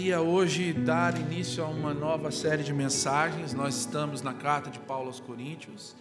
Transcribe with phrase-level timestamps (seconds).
[0.00, 3.52] queria hoje dar início a uma nova série de mensagens.
[3.52, 5.94] Nós estamos na carta de Paulo aos Coríntios.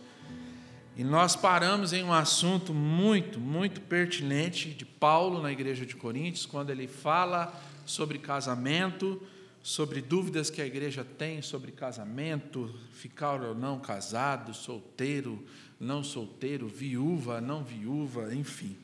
[0.95, 6.45] E nós paramos em um assunto muito, muito pertinente de Paulo na igreja de Coríntios,
[6.45, 7.54] quando ele fala
[7.85, 9.21] sobre casamento,
[9.62, 15.45] sobre dúvidas que a igreja tem sobre casamento, ficar ou não casado, solteiro,
[15.77, 18.77] não solteiro, viúva, não viúva, enfim.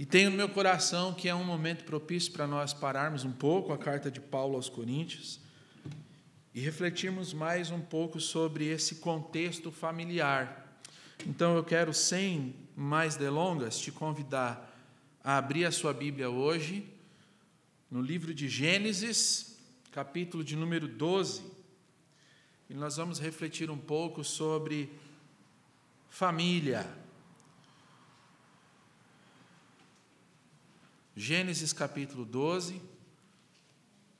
[0.00, 3.70] E tenho no meu coração que é um momento propício para nós pararmos um pouco
[3.70, 5.38] a carta de Paulo aos Coríntios
[6.54, 10.80] e refletirmos mais um pouco sobre esse contexto familiar.
[11.26, 14.74] Então eu quero, sem mais delongas, te convidar
[15.22, 16.88] a abrir a sua Bíblia hoje
[17.90, 19.58] no livro de Gênesis,
[19.92, 21.42] capítulo de número 12,
[22.70, 24.90] e nós vamos refletir um pouco sobre
[26.08, 26.99] família.
[31.16, 32.80] Gênesis capítulo 12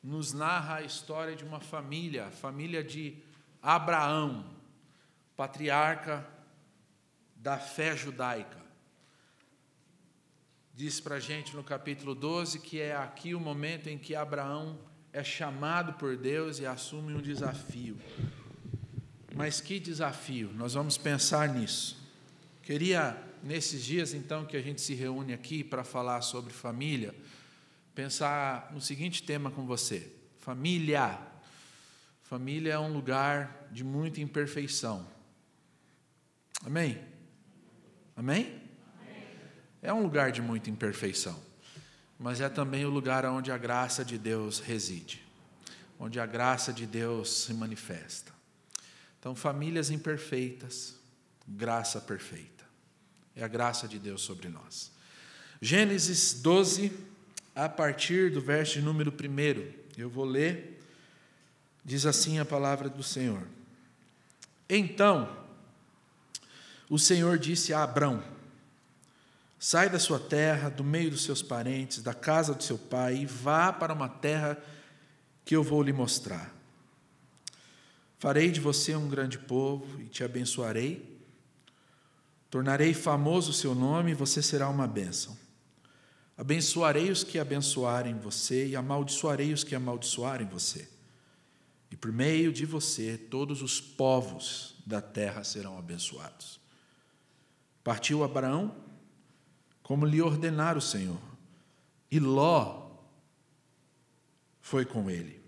[0.02, 3.16] nos narra a história de uma família, a família de
[3.62, 4.44] Abraão,
[5.36, 6.27] patriarca
[7.36, 8.58] da fé judaica.
[10.74, 14.78] Diz para a gente no capítulo 12 que é aqui o momento em que Abraão
[15.12, 17.98] é chamado por Deus e assume um desafio.
[19.34, 20.50] Mas que desafio?
[20.55, 21.98] Nós vamos pensar nisso.
[22.62, 27.14] Queria, nesses dias então que a gente se reúne aqui para falar sobre família,
[27.94, 31.19] pensar no seguinte tema com você: família.
[32.22, 35.05] Família é um lugar de muita imperfeição.
[36.64, 37.02] Amém?
[38.14, 38.61] Amém?
[39.83, 41.42] É um lugar de muita imperfeição,
[42.18, 45.27] mas é também o lugar onde a graça de Deus reside,
[45.98, 48.33] onde a graça de Deus se manifesta.
[49.18, 50.96] Então, famílias imperfeitas,
[51.48, 52.59] graça perfeita.
[53.40, 54.92] É a graça de Deus sobre nós.
[55.62, 56.92] Gênesis 12,
[57.55, 60.78] a partir do verso número 1, eu vou ler,
[61.83, 63.42] diz assim a palavra do Senhor.
[64.68, 65.34] Então,
[66.90, 68.23] o Senhor disse a Abrão:
[69.58, 73.24] Sai da sua terra, do meio dos seus parentes, da casa do seu pai, e
[73.24, 74.62] vá para uma terra
[75.46, 76.55] que eu vou lhe mostrar.
[78.18, 81.09] Farei de você um grande povo e te abençoarei.
[82.50, 85.38] Tornarei famoso o seu nome e você será uma bênção.
[86.36, 90.89] Abençoarei os que abençoarem você e amaldiçoarei os que amaldiçoarem você.
[91.90, 96.60] E por meio de você, todos os povos da terra serão abençoados.
[97.84, 98.74] Partiu Abraão,
[99.83, 101.20] como lhe ordenara o Senhor,
[102.10, 102.90] e Ló
[104.60, 105.40] foi com ele.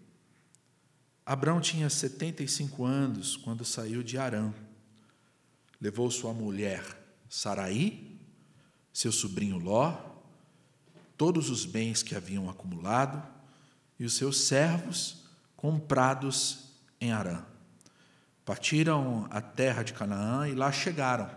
[1.24, 4.52] Abrão tinha 75 anos quando saiu de Arã.
[5.82, 6.80] Levou sua mulher
[7.28, 8.16] Saraí,
[8.92, 9.98] seu sobrinho Ló,
[11.16, 13.20] todos os bens que haviam acumulado
[13.98, 15.24] e os seus servos
[15.56, 16.68] comprados
[17.00, 17.42] em Arã.
[18.44, 21.28] Partiram a terra de Canaã e lá chegaram.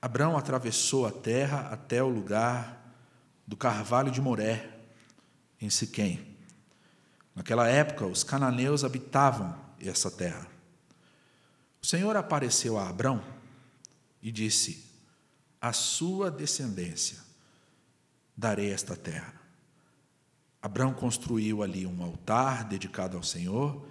[0.00, 2.94] Abrão atravessou a terra até o lugar
[3.44, 4.70] do carvalho de Moré,
[5.60, 6.36] em Siquém.
[7.34, 10.59] Naquela época, os cananeus habitavam essa terra.
[11.82, 13.24] O Senhor apareceu a Abrão
[14.22, 14.84] e disse:
[15.60, 17.18] A sua descendência
[18.36, 19.34] darei esta terra.
[20.62, 23.86] Abrão construiu ali um altar dedicado ao Senhor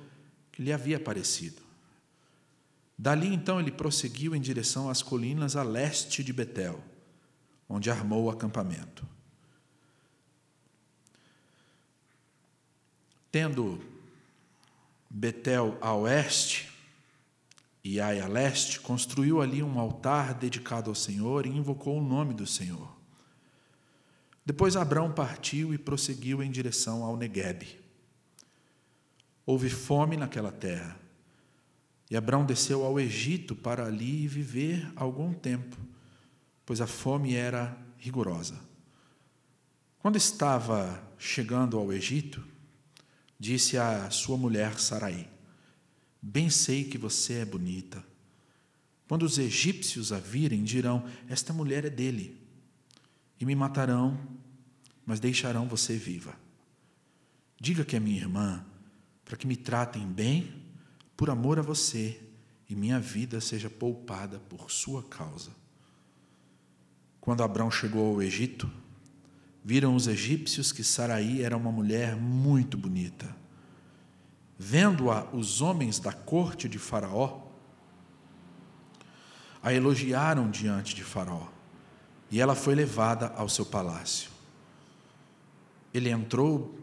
[0.51, 1.61] que lhe havia aparecido.
[2.95, 6.83] Dali então ele prosseguiu em direção às colinas a leste de Betel,
[7.67, 9.07] onde armou o acampamento.
[13.31, 13.84] Tendo
[15.09, 16.68] Betel a oeste
[17.84, 22.46] e a leste, construiu ali um altar dedicado ao Senhor e invocou o nome do
[22.46, 22.97] Senhor.
[24.46, 27.79] Depois Abrão partiu e prosseguiu em direção ao Negueb.
[29.46, 30.99] Houve fome naquela terra,
[32.09, 35.78] e Abrão desceu ao Egito para ali viver algum tempo,
[36.66, 38.59] pois a fome era rigorosa.
[39.99, 42.43] Quando estava chegando ao Egito,
[43.41, 45.26] Disse a sua mulher Sarai:
[46.21, 48.03] Bem sei que você é bonita.
[49.07, 52.37] Quando os egípcios a virem, dirão: Esta mulher é dele.
[53.39, 54.19] E me matarão,
[55.05, 56.37] mas deixarão você viva.
[57.59, 58.66] Diga que é minha irmã,
[59.25, 60.53] para que me tratem bem,
[61.16, 62.21] por amor a você,
[62.69, 65.51] e minha vida seja poupada por sua causa.
[67.19, 68.71] Quando Abrão chegou ao Egito,
[69.63, 73.35] viram os egípcios que Saraí era uma mulher muito bonita.
[74.61, 77.47] Vendo-a os homens da corte de Faraó,
[79.64, 81.47] a elogiaram diante de Faraó.
[82.32, 84.29] e ela foi levada ao seu palácio.
[85.91, 86.78] Ele entrou,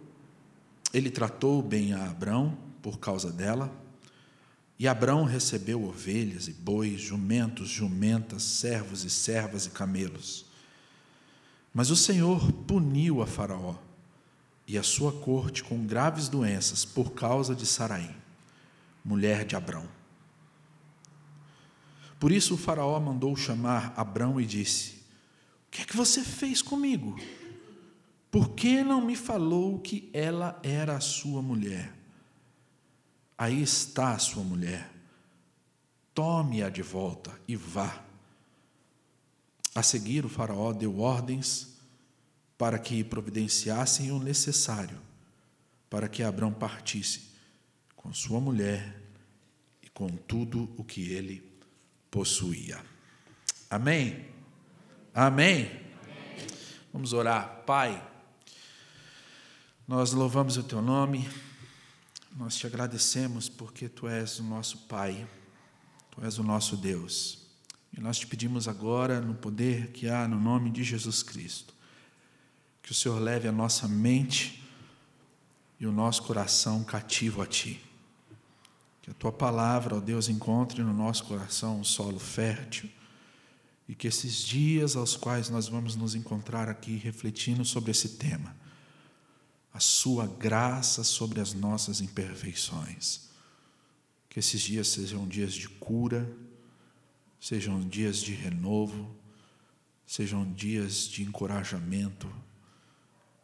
[0.93, 3.71] ele tratou bem a Abrão por causa dela,
[4.79, 10.47] e Abrão recebeu ovelhas e bois, jumentos, jumentas, servos e servas e camelos.
[11.73, 13.77] Mas o Senhor puniu a Faraó
[14.67, 18.15] e a sua corte com graves doenças por causa de Saraim,
[19.05, 19.89] mulher de Abrão.
[22.19, 24.95] Por isso o Faraó mandou chamar Abrão e disse:
[25.67, 27.17] O que é que você fez comigo?
[28.31, 31.93] Por que não me falou que ela era a sua mulher?
[33.39, 34.91] Aí está a sua mulher.
[36.15, 38.03] Tome-a de volta e vá.
[39.75, 41.76] A seguir, o Faraó deu ordens
[42.57, 45.07] para que providenciassem o necessário
[45.89, 47.31] para que Abrão partisse
[47.95, 49.03] com sua mulher
[49.83, 51.43] e com tudo o que ele
[52.11, 52.85] possuía.
[53.71, 54.27] Amém?
[55.15, 55.65] Amém?
[55.65, 55.81] Amém.
[56.93, 57.63] Vamos orar.
[57.65, 58.07] Pai,
[59.87, 61.29] nós louvamos o teu nome,
[62.37, 65.27] nós te agradecemos porque tu és o nosso Pai,
[66.11, 67.47] tu és o nosso Deus.
[67.97, 71.75] E nós te pedimos agora, no poder que há no nome de Jesus Cristo,
[72.87, 74.63] que o Senhor leve a nossa mente
[75.81, 77.81] e o nosso coração cativo a Ti.
[79.03, 82.89] Que a Tua palavra, ó Deus, encontre no nosso coração um solo fértil
[83.89, 88.55] e que esses dias aos quais nós vamos nos encontrar aqui refletindo sobre esse tema,
[89.75, 93.23] a Sua graça sobre as nossas imperfeições,
[94.31, 96.33] que esses dias sejam dias de cura,
[97.41, 99.13] sejam dias de renovo,
[100.07, 102.33] sejam dias de encorajamento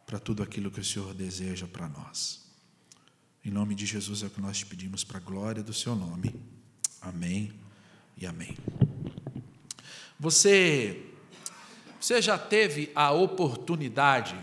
[0.05, 2.43] para tudo aquilo que o Senhor deseja para nós.
[3.43, 5.95] Em nome de Jesus é o que nós te pedimos para a glória do seu
[5.95, 6.33] nome.
[7.01, 7.53] Amém
[8.17, 8.57] e amém.
[10.19, 11.09] Você
[11.99, 14.37] você já teve a oportunidade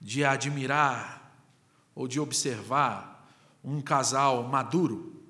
[0.00, 1.38] de admirar
[1.94, 3.28] ou de observar
[3.62, 5.22] um casal maduro?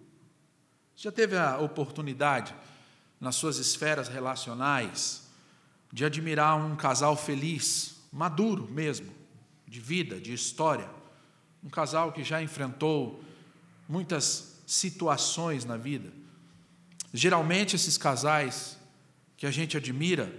[0.94, 2.54] Já teve a oportunidade
[3.20, 5.28] nas suas esferas relacionais
[5.92, 9.12] de admirar um casal feliz, maduro mesmo,
[9.74, 10.88] de vida, de história.
[11.60, 13.20] Um casal que já enfrentou
[13.88, 16.12] muitas situações na vida.
[17.12, 18.78] Geralmente, esses casais
[19.36, 20.32] que a gente admira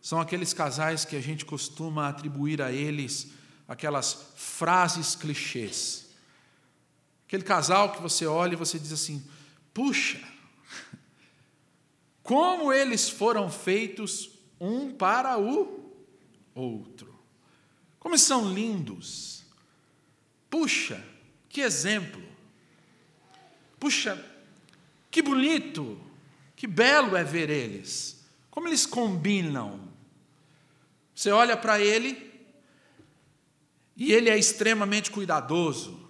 [0.00, 3.28] são aqueles casais que a gente costuma atribuir a eles
[3.68, 6.08] aquelas frases clichês.
[7.26, 9.22] Aquele casal que você olha e você diz assim:
[9.74, 10.18] puxa,
[12.22, 15.92] como eles foram feitos um para o
[16.54, 17.07] outro.
[18.08, 19.44] Como são lindos.
[20.48, 21.04] Puxa,
[21.46, 22.22] que exemplo.
[23.78, 24.24] Puxa,
[25.10, 26.00] que bonito,
[26.56, 28.26] que belo é ver eles.
[28.50, 29.92] Como eles combinam.
[31.14, 32.32] Você olha para ele
[33.94, 36.08] e ele é extremamente cuidadoso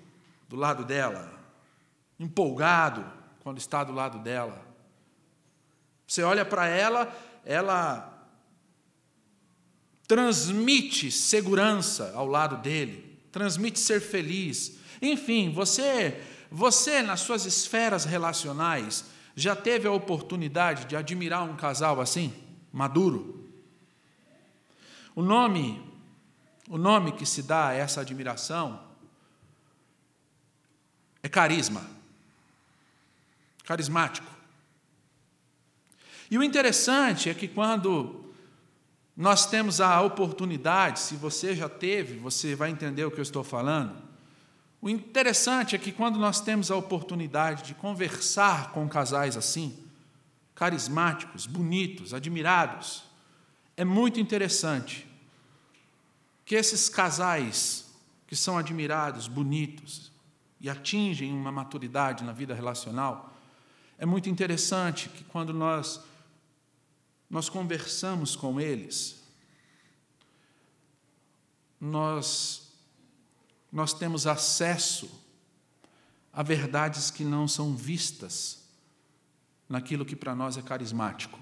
[0.49, 1.37] do lado dela,
[2.17, 3.05] empolgado
[3.41, 4.65] quando está do lado dela.
[6.07, 7.13] Você olha para ela,
[7.45, 8.18] ela
[10.09, 14.79] transmite segurança ao lado dele, transmite ser feliz.
[15.03, 16.19] Enfim, você,
[16.51, 19.05] você nas suas esferas relacionais
[19.37, 22.33] já teve a oportunidade de admirar um casal assim,
[22.73, 23.47] maduro?
[25.15, 25.85] O nome,
[26.71, 28.83] o nome que se dá a essa admiração
[31.23, 31.85] é carisma.
[33.65, 34.27] Carismático.
[36.31, 38.28] E o interessante é que quando
[39.19, 43.43] nós temos a oportunidade, se você já teve, você vai entender o que eu estou
[43.43, 43.97] falando.
[44.81, 49.77] O interessante é que quando nós temos a oportunidade de conversar com casais assim,
[50.55, 53.03] carismáticos, bonitos, admirados,
[53.77, 55.05] é muito interessante
[56.45, 57.93] que esses casais
[58.25, 60.13] que são admirados, bonitos
[60.61, 63.37] e atingem uma maturidade na vida relacional,
[63.99, 66.01] é muito interessante que quando nós
[67.29, 69.23] nós conversamos com eles,
[71.81, 72.73] nós,
[73.71, 75.11] nós temos acesso
[76.33, 78.67] a verdades que não são vistas
[79.69, 81.39] naquilo que para nós é carismático.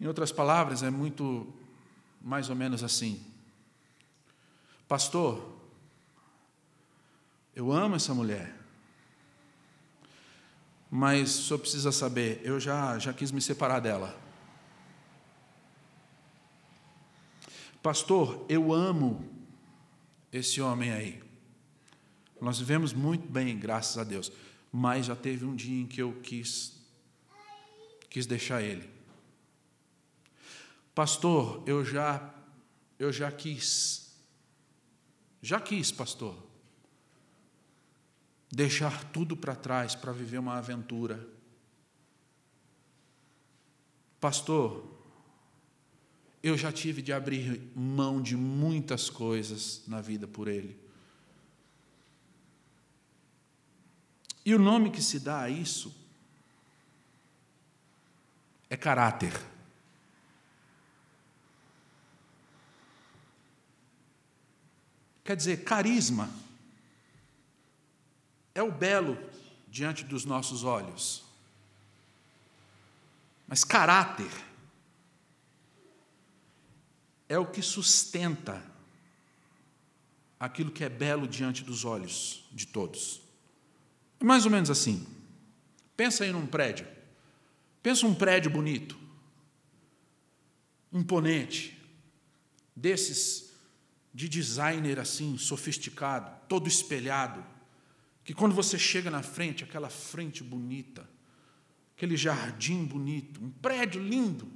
[0.00, 1.52] Em outras palavras, é muito
[2.20, 3.24] mais ou menos assim:
[4.86, 5.58] Pastor,
[7.54, 8.63] eu amo essa mulher.
[10.96, 14.16] Mas senhor precisa saber, eu já, já quis me separar dela.
[17.82, 19.28] Pastor, eu amo
[20.30, 21.20] esse homem aí.
[22.40, 24.30] Nós vivemos muito bem, graças a Deus.
[24.70, 26.80] Mas já teve um dia em que eu quis,
[28.08, 28.88] quis deixar ele.
[30.94, 32.32] Pastor, eu já
[33.00, 34.14] eu já quis.
[35.42, 36.53] Já quis, pastor.
[38.54, 41.28] Deixar tudo para trás para viver uma aventura.
[44.20, 44.96] Pastor,
[46.40, 50.78] eu já tive de abrir mão de muitas coisas na vida por Ele.
[54.46, 55.92] E o nome que se dá a isso
[58.70, 59.32] é caráter.
[65.24, 66.43] Quer dizer, carisma
[68.54, 69.18] é o belo
[69.68, 71.24] diante dos nossos olhos.
[73.46, 74.30] Mas caráter
[77.28, 78.64] é o que sustenta
[80.38, 83.20] aquilo que é belo diante dos olhos de todos.
[84.20, 85.06] É mais ou menos assim.
[85.96, 86.86] Pensa aí num prédio.
[87.82, 88.98] Pensa um prédio bonito,
[90.92, 91.78] imponente,
[92.74, 93.52] desses
[94.12, 97.44] de designer assim, sofisticado, todo espelhado,
[98.24, 101.08] que quando você chega na frente, aquela frente bonita,
[101.96, 104.50] aquele jardim bonito, um prédio lindo,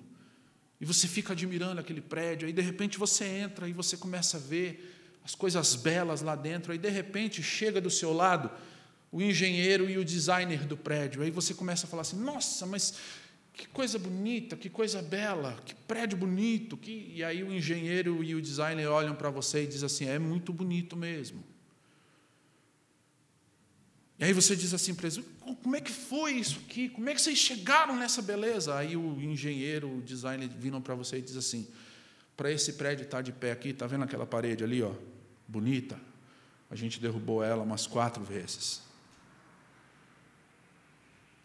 [0.80, 4.40] e você fica admirando aquele prédio, aí de repente você entra e você começa a
[4.40, 8.50] ver as coisas belas lá dentro, aí de repente chega do seu lado
[9.10, 12.94] o engenheiro e o designer do prédio, aí você começa a falar assim: nossa, mas
[13.52, 17.12] que coisa bonita, que coisa bela, que prédio bonito, que...
[17.14, 20.52] e aí o engenheiro e o designer olham para você e dizem assim: é muito
[20.52, 21.42] bonito mesmo.
[24.18, 25.24] E aí você diz assim para eles:
[25.62, 26.88] como é que foi isso aqui?
[26.88, 28.76] Como é que vocês chegaram nessa beleza?
[28.76, 31.68] Aí o engenheiro, o designer viram para você e diz assim:
[32.36, 34.92] para esse prédio estar de pé aqui, está vendo aquela parede ali, ó,
[35.46, 35.98] bonita?
[36.70, 38.82] A gente derrubou ela umas quatro vezes.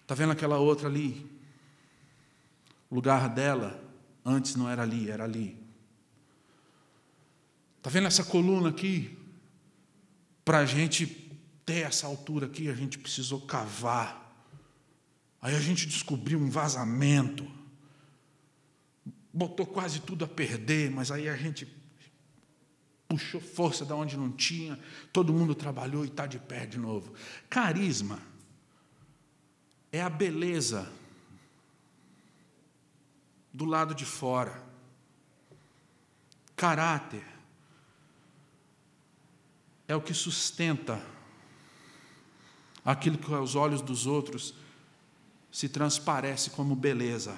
[0.01, 1.25] Está vendo aquela outra ali?
[2.89, 3.81] O lugar dela
[4.25, 5.57] antes não era ali, era ali.
[7.77, 9.17] Está vendo essa coluna aqui?
[10.43, 11.05] Para a gente
[11.63, 14.21] até essa altura aqui a gente precisou cavar.
[15.41, 17.49] Aí a gente descobriu um vazamento.
[19.33, 21.65] Botou quase tudo a perder, mas aí a gente
[23.07, 24.77] puxou força da onde não tinha.
[25.13, 27.13] Todo mundo trabalhou e está de pé de novo.
[27.49, 28.19] Carisma
[29.89, 30.91] é a beleza
[33.53, 34.61] do lado de fora.
[36.57, 37.25] Caráter
[39.87, 41.12] é o que sustenta
[42.83, 44.53] aquilo que aos olhos dos outros
[45.51, 47.37] se transparece como beleza.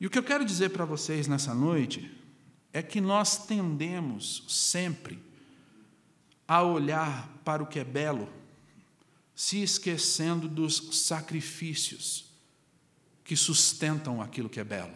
[0.00, 2.10] E o que eu quero dizer para vocês nessa noite
[2.72, 5.22] é que nós tendemos sempre
[6.46, 8.28] a olhar para o que é belo,
[9.34, 12.26] se esquecendo dos sacrifícios
[13.22, 14.94] que sustentam aquilo que é belo.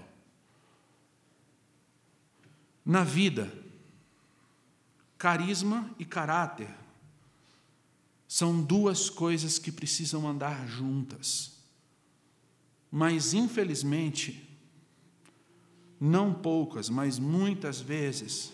[2.85, 3.53] Na vida,
[5.17, 6.69] carisma e caráter
[8.29, 11.53] são duas coisas que precisam andar juntas.
[12.91, 14.47] Mas, infelizmente,
[15.99, 18.53] não poucas, mas muitas vezes,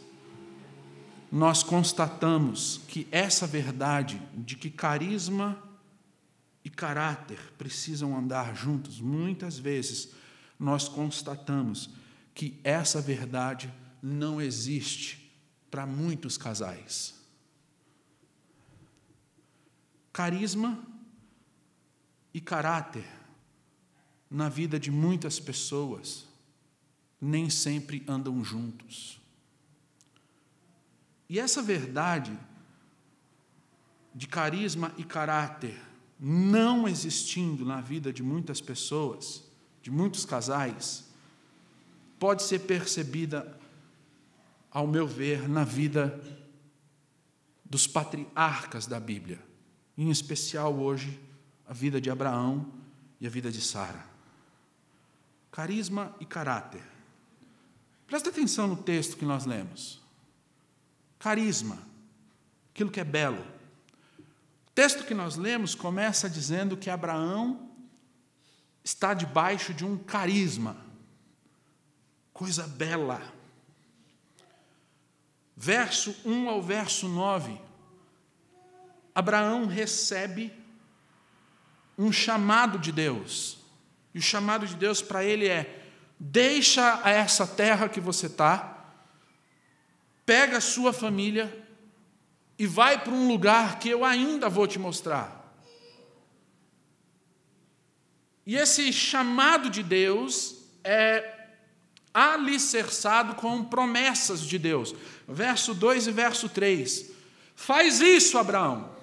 [1.30, 5.60] nós constatamos que essa verdade de que carisma
[6.64, 10.10] e caráter precisam andar juntos, muitas vezes
[10.58, 11.90] nós constatamos
[12.32, 15.32] que essa verdade não existe
[15.68, 17.23] para muitos casais.
[20.14, 20.78] Carisma
[22.32, 23.04] e caráter
[24.30, 26.28] na vida de muitas pessoas
[27.20, 29.20] nem sempre andam juntos.
[31.28, 32.38] E essa verdade
[34.14, 35.82] de carisma e caráter
[36.20, 39.42] não existindo na vida de muitas pessoas,
[39.82, 41.12] de muitos casais,
[42.20, 43.58] pode ser percebida,
[44.70, 46.22] ao meu ver, na vida
[47.64, 49.53] dos patriarcas da Bíblia
[49.96, 51.20] em especial hoje,
[51.66, 52.66] a vida de Abraão
[53.20, 54.04] e a vida de Sara.
[55.50, 56.82] Carisma e caráter.
[58.06, 60.00] Presta atenção no texto que nós lemos.
[61.18, 61.78] Carisma,
[62.72, 63.40] aquilo que é belo.
[64.68, 67.70] O texto que nós lemos começa dizendo que Abraão
[68.82, 70.76] está debaixo de um carisma,
[72.32, 73.22] coisa bela.
[75.56, 77.63] Verso 1 ao verso 9
[79.14, 80.52] Abraão recebe
[81.96, 83.58] um chamado de Deus.
[84.12, 85.84] E o chamado de Deus para ele é:
[86.18, 88.92] deixa essa terra que você está,
[90.26, 91.64] pega a sua família
[92.58, 95.42] e vai para um lugar que eu ainda vou te mostrar.
[98.46, 101.32] E esse chamado de Deus é
[102.12, 104.94] alicerçado com promessas de Deus.
[105.26, 107.10] Verso 2 e verso 3.
[107.56, 108.93] Faz isso, Abraão.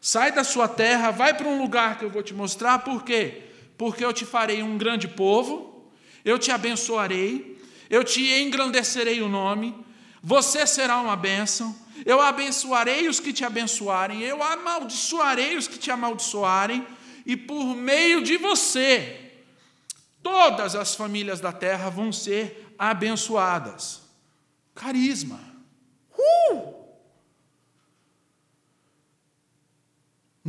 [0.00, 3.42] Sai da sua terra, vai para um lugar que eu vou te mostrar, por quê?
[3.76, 5.90] Porque eu te farei um grande povo,
[6.24, 9.74] eu te abençoarei, eu te engrandecerei o nome,
[10.22, 11.74] você será uma bênção,
[12.04, 16.86] eu abençoarei os que te abençoarem, eu amaldiçoarei os que te amaldiçoarem,
[17.26, 19.32] e por meio de você,
[20.22, 24.02] todas as famílias da terra vão ser abençoadas.
[24.74, 25.40] Carisma.
[26.16, 26.77] Uh!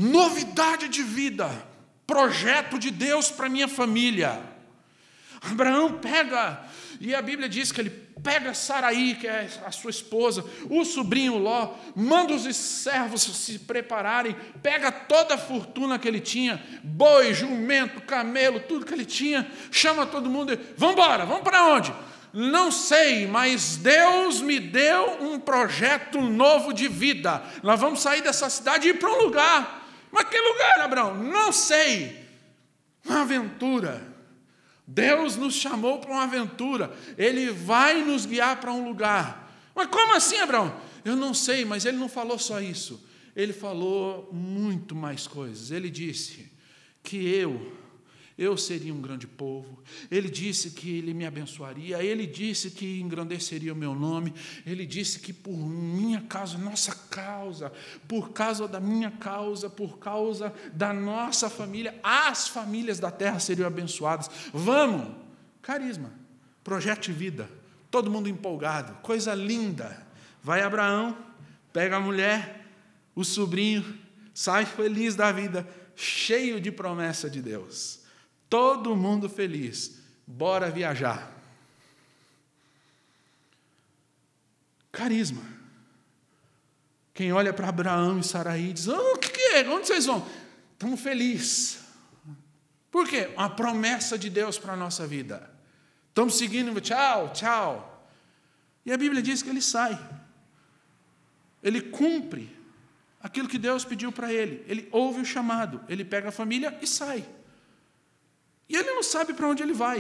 [0.02, 1.52] Novidade de vida,
[2.08, 4.40] projeto de Deus para minha família.
[5.42, 6.58] Abraão pega,
[7.02, 7.90] e a Bíblia diz que ele
[8.24, 14.38] pega Saraí, que é a sua esposa, o sobrinho Ló, manda os servos se prepararem,
[14.64, 20.06] pega toda a fortuna que ele tinha, boi, jumento, camelo, tudo que ele tinha, chama
[20.06, 21.94] todo mundo e vamos embora, vamos para onde?
[22.32, 27.44] Não sei, mas Deus me deu um projeto novo de vida.
[27.62, 29.79] Nós vamos sair dessa cidade e ir para um lugar.
[30.12, 31.16] Mas que lugar, Abraão?
[31.16, 32.26] Não sei.
[33.06, 34.08] Uma aventura.
[34.86, 36.92] Deus nos chamou para uma aventura.
[37.18, 39.52] Ele vai nos guiar para um lugar.
[39.76, 40.76] Mas como assim, Abraão?
[41.06, 43.04] Eu não sei, mas ele não falou só isso.
[43.36, 45.72] Ele falou muito mais coisas.
[45.72, 46.52] Ele disse
[47.04, 47.79] que eu
[48.40, 49.84] eu seria um grande povo.
[50.10, 54.34] Ele disse que ele me abençoaria, ele disse que engrandeceria o meu nome,
[54.66, 57.70] ele disse que por minha causa, nossa causa,
[58.08, 63.68] por causa da minha causa, por causa da nossa família, as famílias da terra seriam
[63.68, 64.30] abençoadas.
[64.54, 65.14] Vamos!
[65.62, 66.14] Carisma,
[66.64, 67.50] projeto de vida,
[67.92, 70.08] todo mundo empolgado, coisa linda.
[70.42, 71.18] Vai Abraão,
[71.74, 72.66] pega a mulher,
[73.14, 73.84] o sobrinho,
[74.34, 77.99] sai feliz da vida, cheio de promessa de Deus.
[78.50, 80.00] Todo mundo feliz.
[80.26, 81.32] Bora viajar.
[84.92, 85.44] Carisma.
[87.14, 89.70] Quem olha para Abraão e Saraí diz: oh, O que, que é?
[89.70, 90.26] Onde vocês vão?
[90.74, 91.80] Estamos felizes.
[92.90, 93.30] Por quê?
[93.36, 95.50] Uma promessa de Deus para a nossa vida.
[96.08, 98.10] Estamos seguindo, tchau, tchau.
[98.86, 100.00] E a Bíblia diz que ele sai.
[101.62, 102.58] Ele cumpre
[103.22, 104.64] aquilo que Deus pediu para ele.
[104.68, 107.26] Ele ouve o chamado, ele pega a família e sai.
[108.70, 110.00] E ele não sabe para onde ele vai.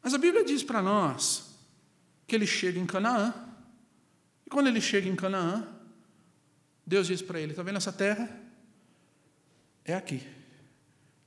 [0.00, 1.58] Mas a Bíblia diz para nós
[2.26, 3.34] que ele chega em Canaã.
[4.46, 5.66] E quando ele chega em Canaã,
[6.86, 8.40] Deus diz para ele: Está vendo essa terra?
[9.84, 10.26] É aqui.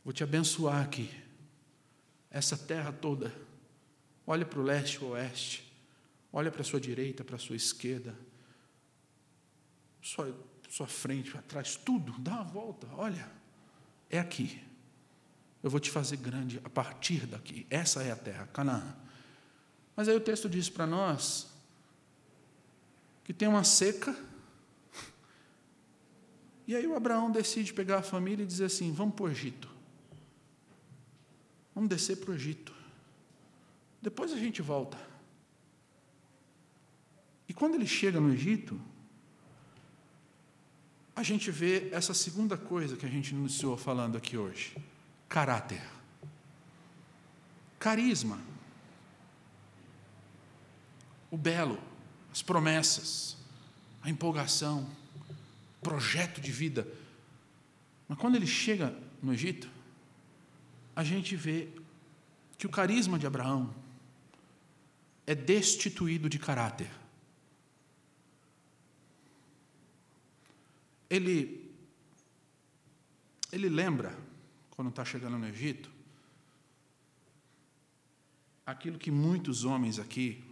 [0.04, 1.10] Vou te abençoar aqui.
[2.32, 3.34] Essa terra toda.
[4.26, 5.74] Olha para o leste e oeste.
[6.32, 8.18] Olha para a sua direita, para a sua esquerda.
[10.02, 10.36] Sua,
[10.70, 12.14] sua frente, para trás, tudo.
[12.20, 12.88] Dá uma volta.
[12.94, 13.30] Olha.
[14.10, 14.62] É aqui.
[15.64, 17.66] Eu vou te fazer grande a partir daqui.
[17.70, 18.94] Essa é a terra, Canaã.
[19.96, 21.48] Mas aí o texto diz para nós
[23.24, 24.14] que tem uma seca.
[26.68, 29.70] E aí o Abraão decide pegar a família e dizer assim: vamos para o Egito.
[31.74, 32.76] Vamos descer para o Egito.
[34.02, 34.98] Depois a gente volta.
[37.48, 38.80] E quando ele chega no Egito,
[41.16, 44.76] a gente vê essa segunda coisa que a gente iniciou falando aqui hoje
[45.34, 45.82] caráter,
[47.80, 48.40] carisma,
[51.32, 51.82] o belo,
[52.32, 53.36] as promessas,
[54.04, 54.88] a empolgação,
[55.82, 56.88] projeto de vida.
[58.08, 59.68] Mas quando ele chega no Egito,
[60.96, 61.68] a gente vê
[62.56, 63.74] que o carisma de Abraão
[65.26, 66.92] é destituído de caráter.
[71.10, 71.74] Ele,
[73.52, 74.16] ele lembra
[74.76, 75.92] quando está chegando no Egito,
[78.66, 80.44] aquilo que muitos homens aqui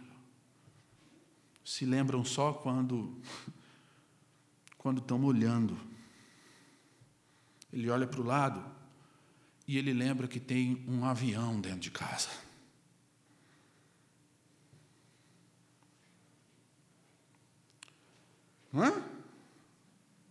[1.64, 3.20] se lembram só quando
[4.78, 5.78] quando estão olhando.
[7.72, 8.64] Ele olha para o lado
[9.66, 12.28] e ele lembra que tem um avião dentro de casa.
[18.74, 19.04] Hã?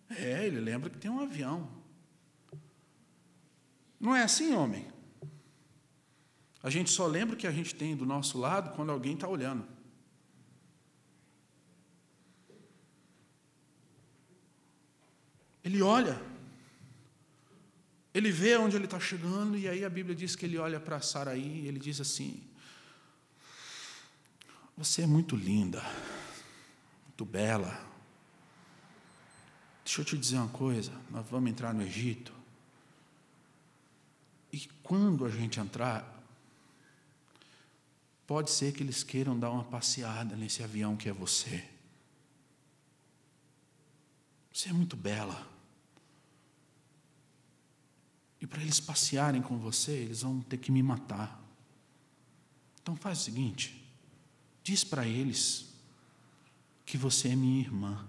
[0.10, 1.81] É, ele lembra que tem um avião.
[4.02, 4.92] Não é assim, homem?
[6.64, 9.28] A gente só lembra o que a gente tem do nosso lado quando alguém está
[9.28, 9.64] olhando.
[15.64, 16.20] Ele olha,
[18.12, 21.00] ele vê onde ele está chegando, e aí a Bíblia diz que ele olha para
[21.00, 22.44] Saraí e ele diz assim:
[24.76, 25.84] Você é muito linda,
[27.06, 27.88] muito bela.
[29.86, 32.41] Deixa eu te dizer uma coisa: nós vamos entrar no Egito.
[34.52, 36.22] E quando a gente entrar,
[38.28, 41.68] pode ser que eles queiram dar uma passeada nesse avião que é você.
[44.52, 45.50] Você é muito bela.
[48.42, 51.40] E para eles passearem com você, eles vão ter que me matar.
[52.82, 53.82] Então faz o seguinte:
[54.64, 55.70] diz para eles
[56.86, 58.08] que você é minha irmã.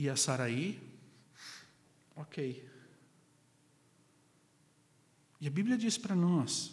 [0.00, 0.80] E a Saraí,
[2.16, 2.66] ok.
[5.38, 6.72] E a Bíblia diz para nós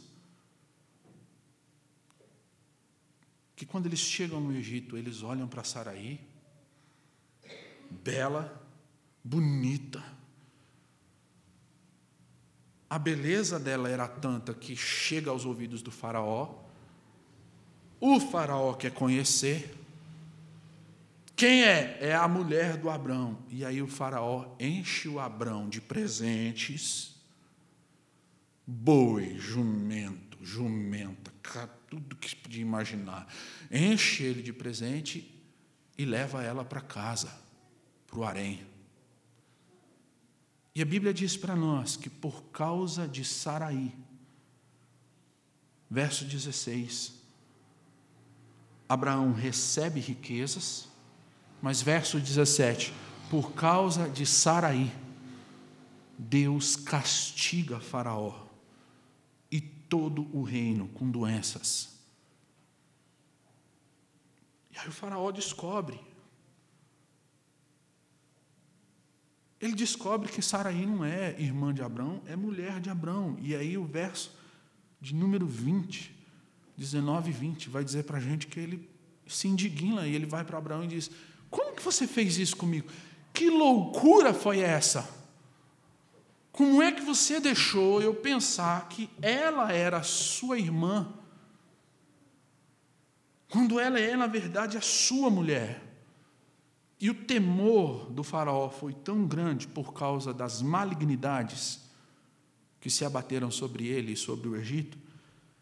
[3.53, 6.21] que quando eles chegam no Egito, eles olham para Saraí,
[7.91, 8.65] bela,
[9.21, 10.01] bonita.
[12.89, 16.63] A beleza dela era tanta que chega aos ouvidos do Faraó.
[17.99, 19.76] O Faraó quer conhecer.
[21.37, 21.99] Quem é?
[22.01, 23.37] É a mulher do Abrão.
[23.47, 27.15] E aí o Faraó enche o Abrão de presentes:
[28.65, 31.31] boi, jumento, jumenta,
[31.89, 33.31] tudo que se podia imaginar.
[33.71, 35.33] Enche ele de presente
[35.97, 37.31] e leva ela para casa,
[38.07, 38.65] para o harém.
[40.75, 43.93] E a Bíblia diz para nós que por causa de Saraí,
[45.89, 47.13] verso 16,
[48.87, 50.86] Abraão recebe riquezas,
[51.61, 52.93] mas verso 17:
[53.29, 54.91] por causa de Saraí,
[56.17, 58.47] Deus castiga Faraó
[59.51, 61.97] e todo o reino com doenças.
[64.71, 65.99] E aí o Faraó descobre.
[69.59, 73.37] Ele descobre que Saraí não é irmã de Abraão, é mulher de Abraão.
[73.41, 74.37] E aí o verso
[75.01, 76.15] de número 20,
[76.77, 78.87] 19 e 20, vai dizer para a gente que ele
[79.25, 81.09] se indigna e ele vai para Abraão e diz:
[81.49, 82.89] como que você fez isso comigo?
[83.33, 85.07] Que loucura foi essa?
[86.51, 91.13] Como é que você deixou eu pensar que ela era sua irmã,
[93.49, 95.83] quando ela é, na verdade, a sua mulher?
[96.99, 101.79] E o temor do Faraó foi tão grande por causa das malignidades
[102.81, 104.97] que se abateram sobre ele e sobre o Egito,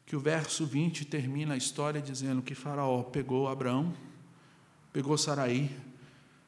[0.06, 3.94] que o verso 20 termina a história dizendo que Faraó pegou Abraão
[4.96, 5.78] pegou Saraí,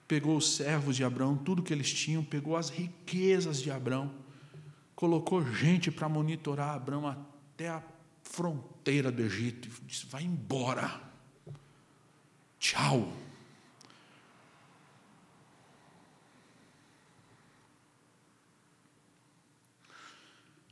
[0.07, 4.10] pegou os servos de Abraão, tudo que eles tinham, pegou as riquezas de Abraão,
[4.95, 7.83] colocou gente para monitorar Abraão até a
[8.23, 11.01] fronteira do Egito e disse: vai embora.
[12.57, 13.12] Tchau.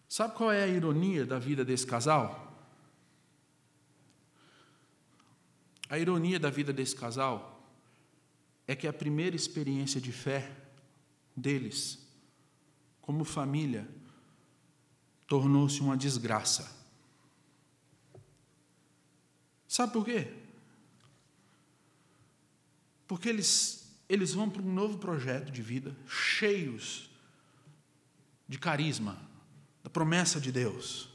[0.08, 2.56] Sabe qual é a ironia da vida desse casal?
[5.90, 7.52] A ironia da vida desse casal
[8.68, 10.52] é que a primeira experiência de fé
[11.36, 12.00] deles,
[13.02, 13.88] como família,
[15.28, 16.74] tornou-se uma desgraça.
[19.68, 20.32] Sabe por quê?
[23.08, 27.10] Porque eles, eles vão para um novo projeto de vida, cheios
[28.48, 29.20] de carisma,
[29.84, 31.10] da promessa de Deus.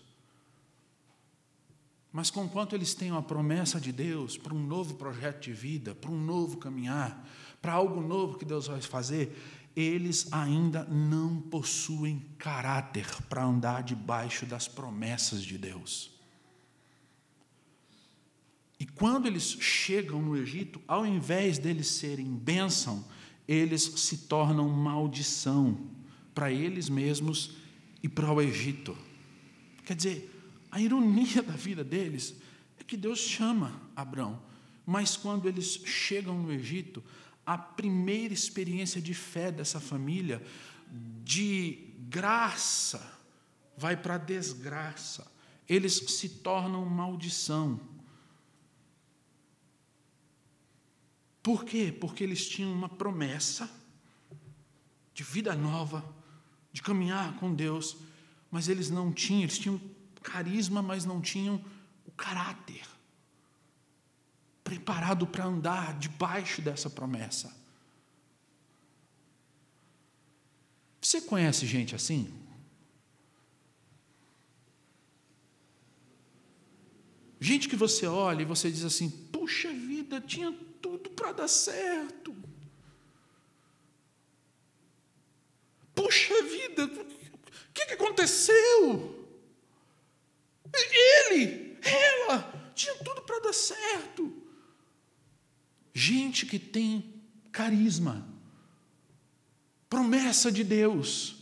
[2.13, 6.11] Mas conquanto eles têm a promessa de Deus para um novo projeto de vida, para
[6.11, 7.27] um novo caminhar,
[7.61, 9.37] para algo novo que Deus vai fazer,
[9.77, 16.11] eles ainda não possuem caráter para andar debaixo das promessas de Deus.
[18.79, 23.05] E quando eles chegam no Egito, ao invés deles serem bênção,
[23.47, 25.79] eles se tornam maldição
[26.35, 27.57] para eles mesmos
[28.03, 28.97] e para o Egito.
[29.85, 30.31] Quer dizer,
[30.71, 32.35] a ironia da vida deles
[32.79, 34.41] é que Deus chama Abraão,
[34.87, 37.03] mas quando eles chegam no Egito,
[37.45, 40.43] a primeira experiência de fé dessa família,
[41.25, 43.19] de graça,
[43.77, 45.31] vai para desgraça.
[45.69, 47.81] Eles se tornam maldição.
[51.43, 51.97] Por quê?
[51.99, 53.71] Porque eles tinham uma promessa
[55.15, 56.05] de vida nova,
[56.73, 57.97] de caminhar com Deus,
[58.51, 59.81] mas eles não tinham, eles tinham
[60.23, 61.65] carisma, mas não tinham
[62.05, 62.83] o caráter
[64.71, 67.53] preparado para andar debaixo dessa promessa.
[71.01, 72.33] Você conhece gente assim?
[77.41, 82.33] Gente que você olha e você diz assim: puxa vida, tinha tudo para dar certo.
[85.97, 89.27] Puxa vida, o que, que aconteceu?
[90.73, 94.50] Ele, ela, tinha tudo para dar certo.
[95.93, 97.15] Gente que tem
[97.51, 98.27] carisma,
[99.89, 101.37] promessa de Deus,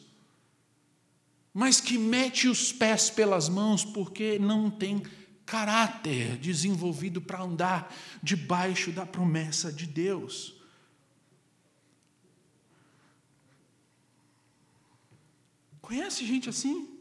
[1.52, 5.02] mas que mete os pés pelas mãos porque não tem
[5.44, 10.54] caráter desenvolvido para andar debaixo da promessa de Deus.
[15.80, 16.97] Conhece gente assim?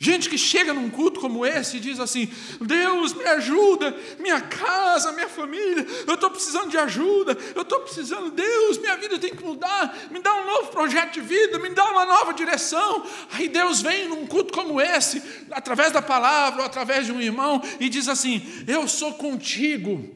[0.00, 2.30] Gente que chega num culto como esse e diz assim:
[2.60, 8.30] Deus me ajuda, minha casa, minha família, eu estou precisando de ajuda, eu estou precisando,
[8.30, 11.84] Deus, minha vida tem que mudar, me dá um novo projeto de vida, me dá
[11.90, 13.04] uma nova direção.
[13.32, 17.60] Aí Deus vem num culto como esse, através da palavra ou através de um irmão,
[17.80, 20.08] e diz assim: Eu sou contigo,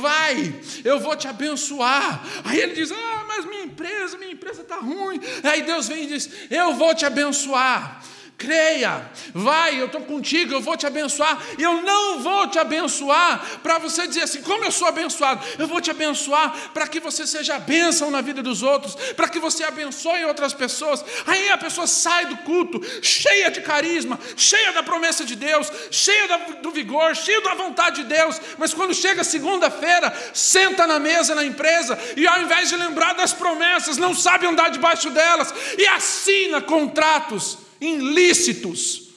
[0.00, 2.24] vai, eu vou te abençoar.
[2.44, 5.20] Aí ele diz: Ah, mas minha empresa, minha empresa está ruim.
[5.42, 8.02] Aí Deus vem e diz: Eu vou te abençoar
[8.38, 11.42] creia, vai, eu estou contigo, eu vou te abençoar.
[11.58, 15.44] E eu não vou te abençoar para você dizer assim, como eu sou abençoado.
[15.58, 19.40] Eu vou te abençoar para que você seja bênção na vida dos outros, para que
[19.40, 21.04] você abençoe outras pessoas.
[21.26, 26.38] Aí a pessoa sai do culto cheia de carisma, cheia da promessa de Deus, cheia
[26.62, 28.40] do vigor, cheia da vontade de Deus.
[28.56, 33.32] Mas quando chega segunda-feira, senta na mesa na empresa e ao invés de lembrar das
[33.32, 39.08] promessas, não sabe andar debaixo delas e assina contratos ilícitos.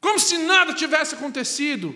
[0.00, 1.94] Como se nada tivesse acontecido.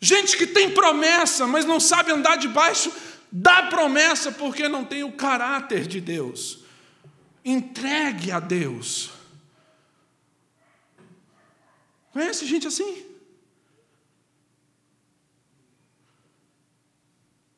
[0.00, 2.92] Gente que tem promessa, mas não sabe andar debaixo
[3.30, 6.60] da promessa porque não tem o caráter de Deus.
[7.44, 9.10] Entregue a Deus.
[12.12, 13.06] Conhece gente assim?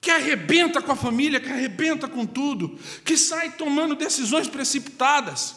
[0.09, 5.57] que arrebenta com a família, que arrebenta com tudo, que sai tomando decisões precipitadas.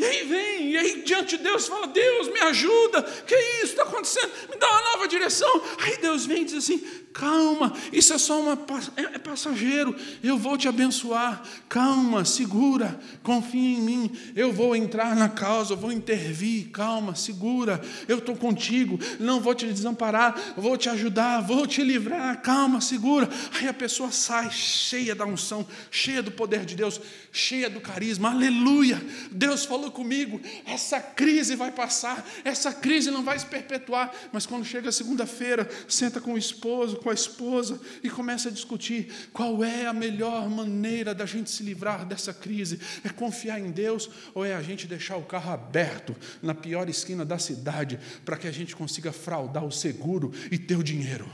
[0.00, 3.82] E aí vem, e aí diante de Deus fala: Deus, me ajuda, que isso está
[3.82, 4.32] acontecendo?
[4.48, 5.62] Me dá uma nova direção.
[5.78, 6.82] Aí Deus vem e diz assim:
[7.12, 8.58] calma, isso é só uma
[8.96, 11.42] é, é passageiro, eu vou te abençoar.
[11.68, 14.10] Calma, segura, confia em mim.
[14.34, 16.70] Eu vou entrar na causa, eu vou intervir.
[16.70, 22.40] Calma, segura, eu estou contigo, não vou te desamparar, vou te ajudar, vou te livrar.
[22.42, 23.28] Calma, segura.
[23.58, 27.00] Aí a pessoa sai cheia da unção, cheia do poder de Deus,
[27.32, 28.30] cheia do carisma.
[28.30, 29.00] Aleluia!
[29.30, 34.12] Deus falou comigo, essa crise vai passar, essa crise não vai se perpetuar.
[34.32, 39.28] Mas quando chega segunda-feira, senta com o esposo, com a esposa e começa a discutir
[39.32, 42.80] qual é a melhor maneira da gente se livrar dessa crise.
[43.02, 47.24] É confiar em Deus ou é a gente deixar o carro aberto na pior esquina
[47.24, 51.28] da cidade para que a gente consiga fraudar o seguro e ter o dinheiro?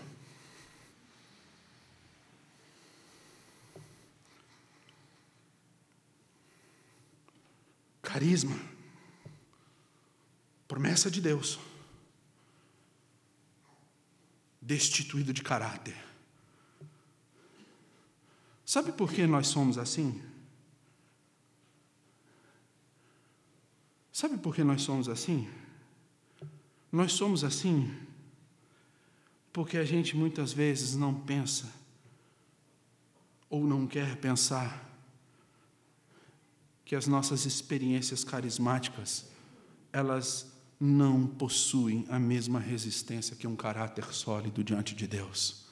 [8.02, 8.56] Carisma.
[10.66, 11.58] Promessa de Deus.
[14.66, 15.96] Destituído de caráter.
[18.64, 20.20] Sabe por que nós somos assim?
[24.12, 25.48] Sabe por que nós somos assim?
[26.90, 27.94] Nós somos assim
[29.52, 31.72] porque a gente muitas vezes não pensa
[33.48, 34.84] ou não quer pensar
[36.84, 39.26] que as nossas experiências carismáticas,
[39.92, 45.64] elas não possuem a mesma resistência que um caráter sólido diante de Deus.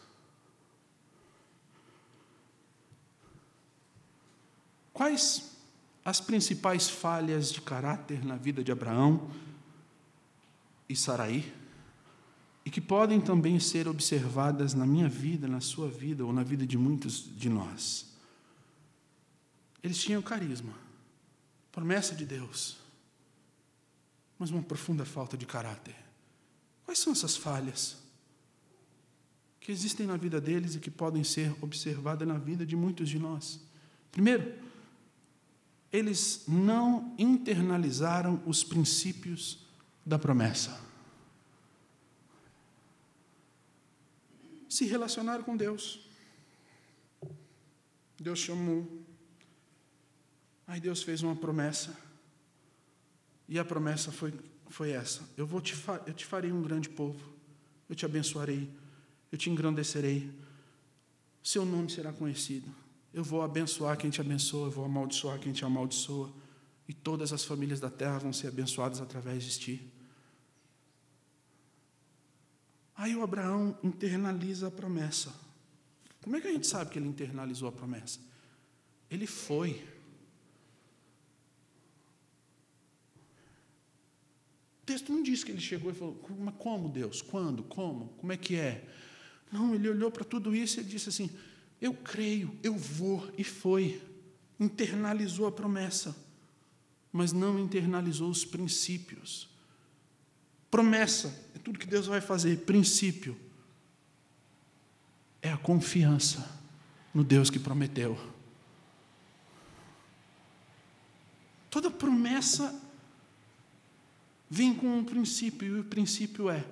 [4.93, 5.57] Quais
[6.05, 9.31] as principais falhas de caráter na vida de Abraão
[10.89, 11.53] e Saraí?
[12.65, 16.67] E que podem também ser observadas na minha vida, na sua vida ou na vida
[16.67, 18.07] de muitos de nós.
[19.83, 20.85] Eles tinham carisma
[21.75, 22.77] promessa de Deus,
[24.39, 25.95] mas uma profunda falta de caráter.
[26.85, 27.97] Quais são essas falhas
[29.61, 33.19] que existem na vida deles e que podem ser observadas na vida de muitos de
[33.19, 33.61] nós?
[34.13, 34.55] Primeiro,
[35.93, 39.59] eles não internalizaram os princípios
[40.05, 40.81] da promessa.
[44.69, 46.01] Se relacionaram com Deus.
[48.19, 49.05] Deus chamou
[50.67, 51.97] Aí Deus fez uma promessa.
[53.55, 54.35] E a promessa foi,
[54.67, 55.77] foi essa: eu, vou te,
[56.09, 57.21] eu te farei um grande povo,
[57.89, 58.69] eu te abençoarei,
[59.31, 60.29] eu te engrandecerei,
[61.41, 62.69] seu nome será conhecido.
[63.13, 66.35] Eu vou abençoar quem te abençoa, eu vou amaldiçoar quem te amaldiçoa,
[66.89, 69.93] e todas as famílias da terra vão ser abençoadas através de ti.
[72.97, 75.33] Aí o Abraão internaliza a promessa.
[76.25, 78.19] Como é que a gente sabe que ele internalizou a promessa?
[79.09, 79.81] Ele foi.
[84.85, 87.23] O texto não diz que ele chegou e falou: Mas como Deus?
[87.23, 87.63] Quando?
[87.63, 88.09] Como?
[88.19, 88.85] Como é que é?
[89.51, 91.31] Não, ele olhou para tudo isso e disse assim:
[91.81, 94.03] Eu creio, eu vou, e foi.
[94.61, 96.15] Internalizou a promessa,
[97.11, 99.49] mas não internalizou os princípios.
[100.71, 103.35] Promessa é tudo que Deus vai fazer, princípio
[105.41, 106.47] é a confiança
[107.15, 108.19] no Deus que prometeu.
[111.71, 112.84] Toda promessa
[114.49, 116.65] vem com um princípio, e o princípio é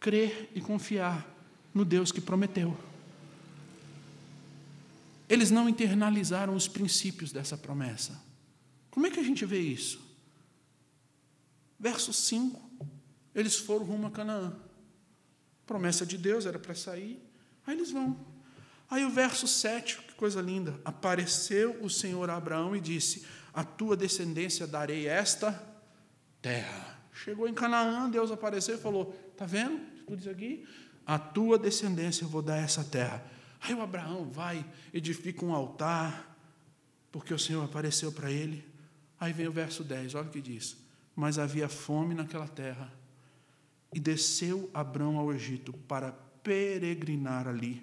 [0.00, 1.26] crer e confiar
[1.74, 2.76] no Deus que prometeu.
[5.28, 8.20] Eles não internalizaram os princípios dessa promessa.
[8.90, 10.00] Como é que a gente vê isso?
[11.78, 12.58] Verso 5,
[13.34, 14.54] eles foram rumo a Canaã.
[15.66, 17.20] Promessa de Deus era para sair,
[17.66, 18.16] aí eles vão.
[18.88, 20.80] Aí o verso 7, que coisa linda.
[20.84, 25.52] Apareceu o Senhor a Abraão e disse: A tua descendência darei esta
[26.40, 26.98] terra.
[27.12, 30.66] Chegou em Canaã, Deus apareceu e falou: Está vendo tudo isso aqui?
[31.06, 33.24] A tua descendência eu vou dar essa terra.
[33.60, 36.36] Aí o Abraão vai, edifica um altar,
[37.10, 38.64] porque o Senhor apareceu para ele.
[39.18, 40.76] Aí vem o verso 10, olha o que diz:
[41.14, 42.92] Mas havia fome naquela terra,
[43.94, 47.82] e desceu Abraão ao Egito para peregrinar ali,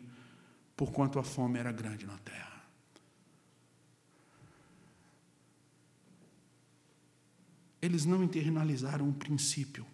[0.77, 2.52] porquanto a fome era grande na terra.
[7.83, 9.85] Eles não internalizaram um princípio.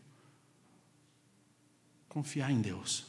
[2.08, 3.08] Confiar em Deus.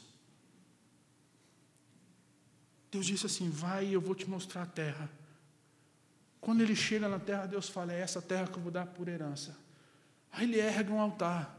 [2.90, 5.11] Deus disse assim: Vai, eu vou te mostrar a terra.
[6.40, 9.07] Quando ele chega na terra, Deus fala: É essa terra que eu vou dar por
[9.07, 9.55] herança.
[10.33, 11.59] Aí ele ergue um altar.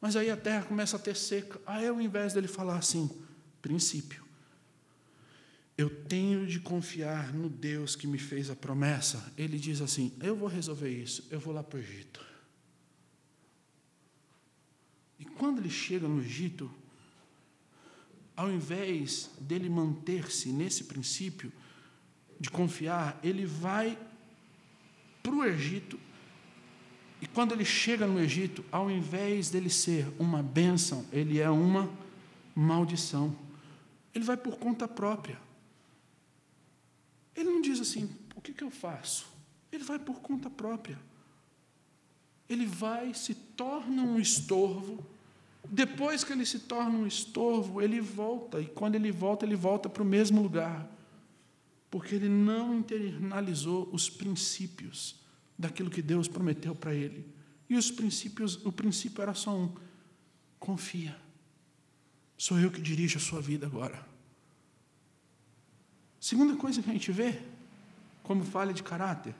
[0.00, 1.60] Mas aí a terra começa a ter seca.
[1.64, 3.08] Aí, ao invés dele falar assim,
[3.62, 4.25] princípio,
[5.76, 9.32] eu tenho de confiar no Deus que me fez a promessa.
[9.36, 12.24] Ele diz assim: Eu vou resolver isso, eu vou lá para o Egito.
[15.18, 16.70] E quando ele chega no Egito,
[18.34, 21.52] ao invés dele manter-se nesse princípio
[22.40, 23.98] de confiar, ele vai
[25.22, 25.98] para o Egito.
[27.20, 31.90] E quando ele chega no Egito, ao invés dele ser uma bênção, ele é uma
[32.54, 33.36] maldição.
[34.14, 35.45] Ele vai por conta própria.
[37.36, 39.26] Ele não diz assim: o que, que eu faço?
[39.70, 40.98] Ele vai por conta própria.
[42.48, 45.04] Ele vai, se torna um estorvo
[45.70, 49.88] depois que ele se torna um estorvo, ele volta, e quando ele volta, ele volta
[49.88, 50.88] para o mesmo lugar,
[51.90, 55.16] porque ele não internalizou os princípios
[55.58, 57.26] daquilo que Deus prometeu para ele.
[57.68, 59.74] E os princípios, o princípio era só um:
[60.58, 61.16] confia.
[62.38, 64.06] Sou eu que dirijo a sua vida agora.
[66.26, 67.38] Segunda coisa que a gente vê,
[68.24, 69.32] como falha de caráter,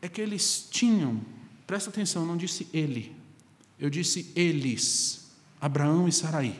[0.00, 1.20] é que eles tinham,
[1.66, 3.12] presta atenção, não disse ele,
[3.76, 5.28] eu disse eles,
[5.60, 6.56] Abraão e Saraí.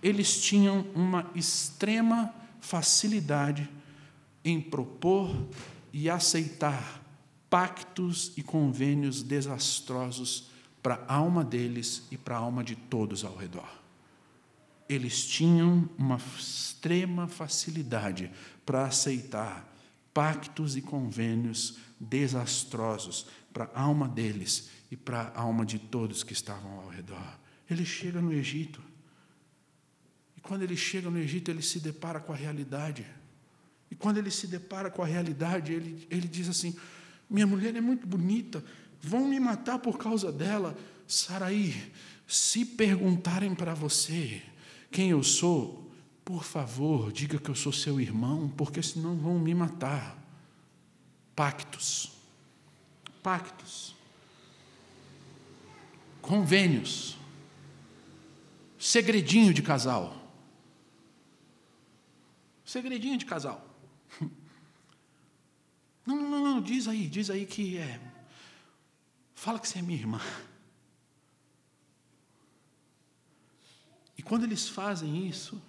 [0.00, 3.68] Eles tinham uma extrema facilidade
[4.44, 5.36] em propor
[5.92, 7.02] e aceitar
[7.50, 10.48] pactos e convênios desastrosos
[10.80, 13.68] para a alma deles e para a alma de todos ao redor.
[14.88, 18.30] Eles tinham uma extrema facilidade
[18.64, 19.72] para aceitar
[20.12, 26.32] pactos e convênios desastrosos para a alma deles e para a alma de todos que
[26.32, 27.38] estavam ao redor.
[27.68, 28.82] Ele chega no Egito.
[30.36, 33.06] E quando ele chega no Egito, ele se depara com a realidade.
[33.90, 36.76] E quando ele se depara com a realidade, ele, ele diz assim:
[37.28, 38.62] Minha mulher é muito bonita,
[39.00, 40.76] vão me matar por causa dela.
[41.06, 41.92] Saraí,
[42.26, 44.42] se perguntarem para você
[44.94, 45.90] quem eu sou,
[46.24, 50.16] por favor, diga que eu sou seu irmão, porque senão vão me matar.
[51.34, 52.12] Pactos.
[53.22, 53.94] Pactos
[56.24, 57.18] convênios,
[58.78, 60.16] segredinho de casal.
[62.64, 63.62] Segredinho de casal.
[66.06, 67.98] Não, não, não, diz aí, diz aí que é.
[69.34, 70.20] Fala que você é minha irmã.
[74.24, 75.62] Quando eles fazem isso,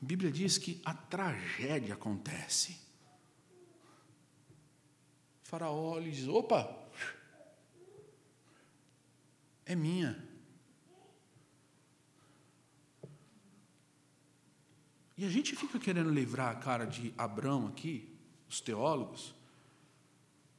[0.00, 2.76] a Bíblia diz que a tragédia acontece.
[5.44, 6.78] O faraó diz: opa,
[9.64, 10.28] é minha.
[15.16, 18.14] E a gente fica querendo livrar a cara de Abraão aqui,
[18.48, 19.34] os teólogos,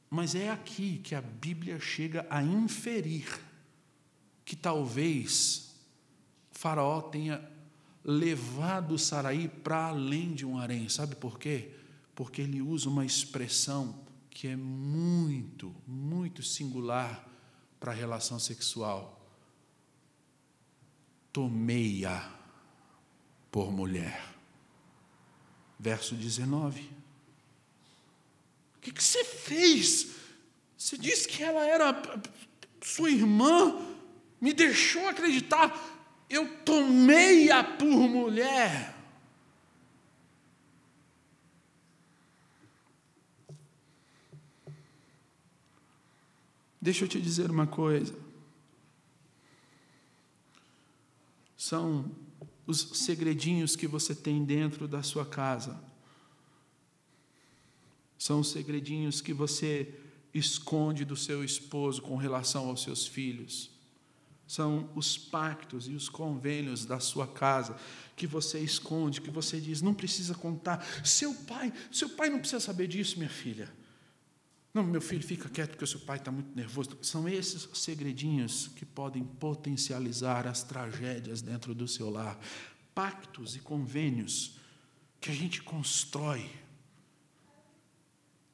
[0.08, 3.26] mas é aqui que a Bíblia chega a inferir
[4.44, 5.74] que talvez
[6.52, 7.50] Faraó tenha
[8.04, 10.88] levado Saraí para além de um harém.
[10.88, 11.70] Sabe por quê?
[12.14, 17.26] Porque ele usa uma expressão que é muito, muito singular
[17.80, 19.20] para a relação sexual.
[21.32, 22.32] tomei-a
[23.50, 24.34] por mulher.
[25.78, 26.80] Verso 19.
[28.76, 30.14] O que, que você fez?
[30.78, 32.00] Você disse que ela era
[32.82, 33.93] sua irmã,
[34.44, 35.72] me deixou acreditar,
[36.28, 38.94] eu tomei-a por mulher.
[46.78, 48.14] Deixa eu te dizer uma coisa.
[51.56, 52.14] São
[52.66, 55.82] os segredinhos que você tem dentro da sua casa.
[58.18, 59.98] São os segredinhos que você
[60.34, 63.73] esconde do seu esposo com relação aos seus filhos.
[64.46, 67.76] São os pactos e os convênios da sua casa
[68.14, 70.84] que você esconde, que você diz, não precisa contar.
[71.04, 73.72] Seu pai, seu pai não precisa saber disso, minha filha.
[74.74, 76.98] Não, meu filho, fica quieto porque o seu pai está muito nervoso.
[77.00, 82.38] São esses segredinhos que podem potencializar as tragédias dentro do seu lar.
[82.92, 84.58] Pactos e convênios
[85.20, 86.50] que a gente constrói.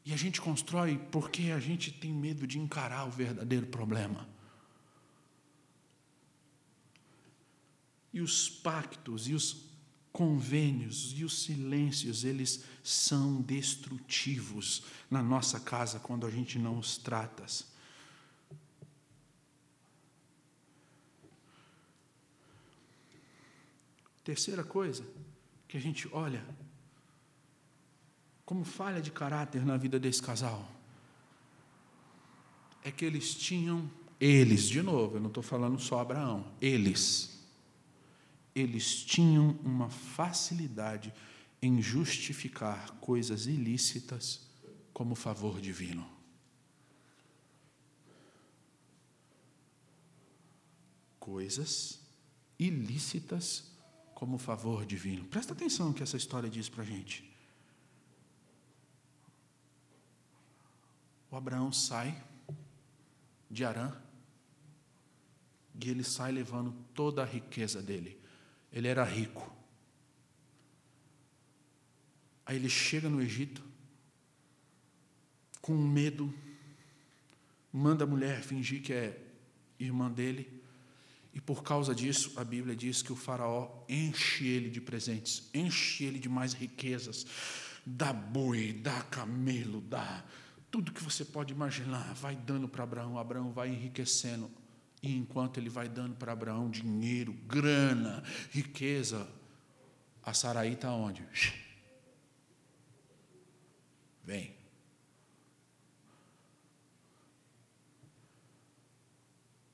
[0.04, 4.28] E a gente constrói porque a gente tem medo de encarar o verdadeiro problema.
[8.12, 9.70] E os pactos e os
[10.12, 16.98] convênios e os silêncios, eles são destrutivos na nossa casa quando a gente não os
[16.98, 17.46] trata.
[24.24, 25.06] Terceira coisa
[25.66, 26.44] que a gente olha
[28.44, 30.68] como falha de caráter na vida desse casal
[32.82, 33.88] é que eles tinham,
[34.18, 37.39] eles, de novo, eu não estou falando só Abraão, eles
[38.54, 41.12] eles tinham uma facilidade
[41.62, 44.48] em justificar coisas ilícitas
[44.92, 46.08] como favor divino.
[51.18, 52.00] Coisas
[52.58, 53.70] ilícitas
[54.14, 55.24] como favor divino.
[55.26, 57.30] Presta atenção no que essa história diz para a gente.
[61.30, 62.22] O Abraão sai
[63.50, 63.92] de Arã
[65.82, 68.19] e ele sai levando toda a riqueza dele.
[68.72, 69.50] Ele era rico.
[72.46, 73.62] Aí ele chega no Egito,
[75.60, 76.32] com medo,
[77.72, 79.20] manda a mulher fingir que é
[79.78, 80.60] irmã dele,
[81.32, 86.04] e por causa disso, a Bíblia diz que o Faraó enche ele de presentes, enche
[86.04, 87.24] ele de mais riquezas,
[87.86, 90.24] dá boi, dá camelo, dá
[90.70, 94.50] tudo que você pode imaginar, vai dando para Abraão, Abraão vai enriquecendo.
[95.02, 99.28] E enquanto ele vai dando para Abraão dinheiro, grana, riqueza,
[100.22, 101.26] a Saraí está onde?
[104.22, 104.54] Vem.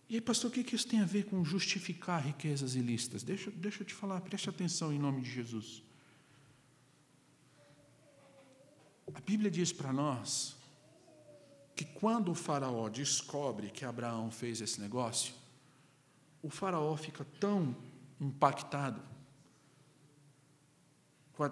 [0.09, 3.25] E aí, pastor, o que isso tem a ver com justificar riquezas ilícitas?
[3.25, 5.83] Deixa, deixa eu te falar, preste atenção em nome de Jesus.
[9.13, 10.56] A Bíblia diz para nós
[11.77, 15.35] que quando o faraó descobre que Abraão fez esse negócio,
[16.43, 17.77] o faraó fica tão
[18.19, 19.03] impactado
[21.35, 21.51] com, a,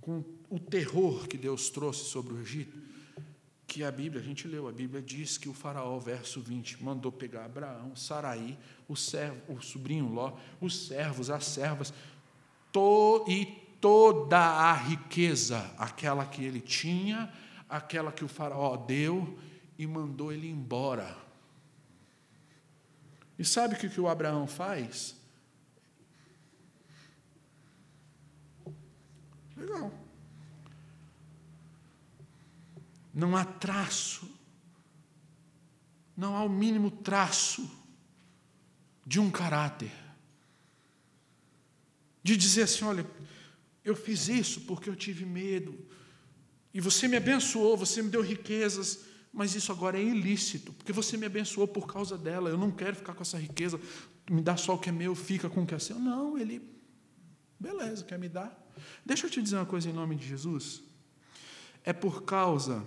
[0.00, 2.74] com, o terror que Deus trouxe sobre o Egito,
[3.66, 7.12] que a Bíblia, a gente leu, a Bíblia diz que o faraó, verso 20, mandou
[7.12, 8.56] pegar Abraão, Saraí,
[8.88, 11.92] o, servo, o sobrinho Ló, os servos, as servas,
[12.72, 13.44] to, e
[13.78, 17.30] toda a riqueza, aquela que ele tinha,
[17.68, 19.36] aquela que o faraó deu,
[19.78, 21.16] e mandou ele embora.
[23.38, 25.14] E sabe o que o Abraão faz?
[29.56, 29.92] Legal.
[33.12, 34.30] Não há traço,
[36.16, 37.70] não há o mínimo traço
[39.06, 39.92] de um caráter.
[42.22, 43.06] De dizer assim: olha,
[43.84, 45.78] eu fiz isso porque eu tive medo,
[46.74, 49.05] e você me abençoou, você me deu riquezas,
[49.36, 52.96] mas isso agora é ilícito, porque você me abençoou por causa dela, eu não quero
[52.96, 53.78] ficar com essa riqueza,
[54.30, 55.98] me dá só o que é meu, fica com o que é seu.
[55.98, 56.66] Não, ele,
[57.60, 58.58] beleza, quer me dar.
[59.04, 60.82] Deixa eu te dizer uma coisa em nome de Jesus.
[61.84, 62.82] É por causa,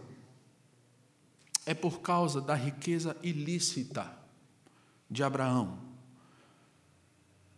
[1.68, 4.12] é por causa da riqueza ilícita
[5.08, 5.80] de Abraão.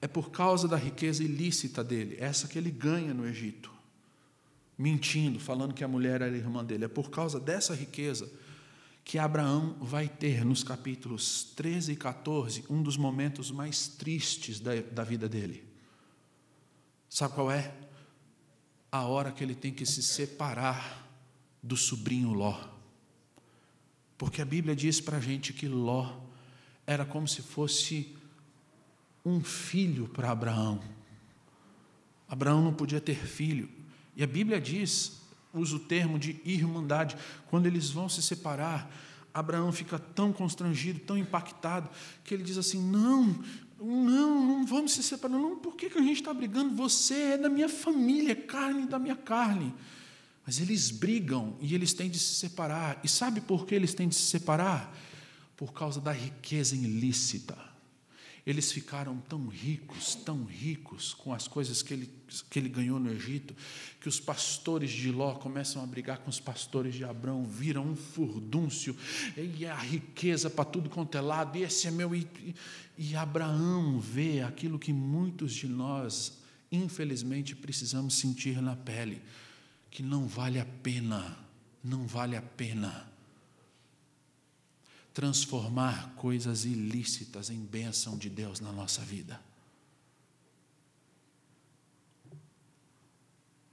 [0.01, 3.71] É por causa da riqueza ilícita dele, essa que ele ganha no Egito,
[4.77, 6.83] mentindo, falando que a mulher era irmã dele.
[6.83, 8.29] É por causa dessa riqueza
[9.03, 14.75] que Abraão vai ter nos capítulos 13 e 14 um dos momentos mais tristes da,
[14.75, 15.63] da vida dele.
[17.09, 17.73] Sabe qual é?
[18.91, 21.07] A hora que ele tem que se separar
[21.61, 22.57] do sobrinho Ló.
[24.17, 26.19] Porque a Bíblia diz para a gente que Ló
[26.85, 28.15] era como se fosse
[29.25, 30.81] um filho para Abraão.
[32.27, 33.69] Abraão não podia ter filho.
[34.15, 35.20] E a Bíblia diz,
[35.53, 37.17] usa o termo de irmandade,
[37.49, 38.89] quando eles vão se separar,
[39.33, 41.89] Abraão fica tão constrangido, tão impactado,
[42.23, 43.35] que ele diz assim: Não,
[43.79, 45.37] não, não vamos se separar.
[45.37, 46.75] Não, por que, a gente está brigando?
[46.75, 49.73] Você é da minha família, carne da minha carne.
[50.45, 52.99] Mas eles brigam e eles têm de se separar.
[53.03, 54.93] E sabe por que eles têm de se separar?
[55.55, 57.70] Por causa da riqueza ilícita.
[58.45, 62.09] Eles ficaram tão ricos, tão ricos com as coisas que ele,
[62.49, 63.55] que ele ganhou no Egito,
[63.99, 67.95] que os pastores de Ló começam a brigar com os pastores de Abraão, viram um
[67.95, 68.97] furdúncio,
[69.37, 72.15] e a riqueza para tudo quanto é lado, e esse é meu.
[72.15, 72.27] E,
[72.97, 76.39] e Abraão vê aquilo que muitos de nós,
[76.71, 79.21] infelizmente, precisamos sentir na pele,
[79.91, 81.37] que não vale a pena,
[81.83, 83.10] não vale a pena
[85.13, 89.41] transformar coisas ilícitas em bênção de Deus na nossa vida.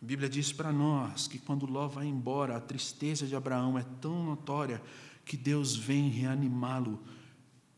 [0.01, 3.85] A Bíblia diz para nós que quando Ló vai embora, a tristeza de Abraão é
[4.01, 4.81] tão notória
[5.25, 7.03] que Deus vem reanimá-lo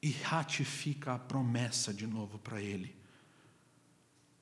[0.03, 2.95] e ratifica a promessa de novo para ele.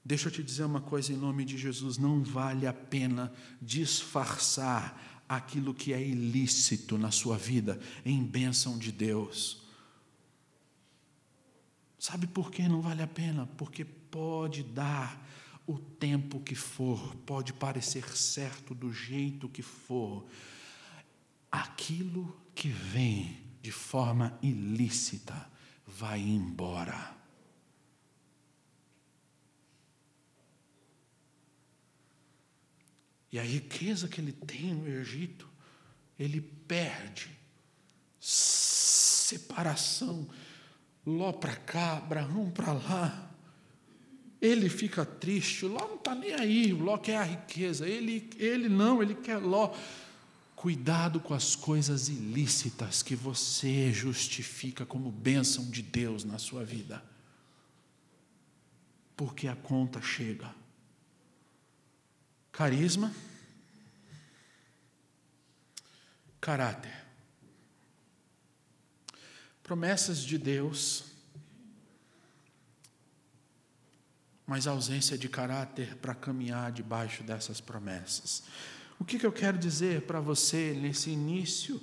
[0.05, 5.08] Deixa eu te dizer uma coisa em nome de Jesus: não vale a pena disfarçar
[5.29, 9.62] aquilo que é ilícito na sua vida em bênção de Deus.
[11.99, 13.47] Sabe por que não vale a pena?
[13.59, 15.26] Porque pode dar
[15.66, 20.26] o tempo que for, pode parecer certo do jeito que for,
[21.53, 25.51] aquilo que vem de forma ilícita
[25.87, 27.18] vai embora.
[33.31, 35.49] E a riqueza que ele tem no Egito,
[36.18, 37.31] ele perde.
[38.20, 40.29] Separação.
[41.05, 43.31] Ló para cá, Abraão para lá.
[44.41, 49.03] Ele fica triste, Ló não está nem aí, Ló quer a riqueza, ele, ele não,
[49.03, 49.74] ele quer Ló.
[50.55, 57.03] Cuidado com as coisas ilícitas que você justifica como bênção de Deus na sua vida,
[59.16, 60.53] porque a conta chega
[62.59, 63.15] carisma,
[66.41, 67.07] caráter.
[69.63, 71.05] Promessas de Deus,
[74.45, 78.43] mas ausência de caráter para caminhar debaixo dessas promessas.
[78.99, 81.81] O que, que eu quero dizer para você nesse início?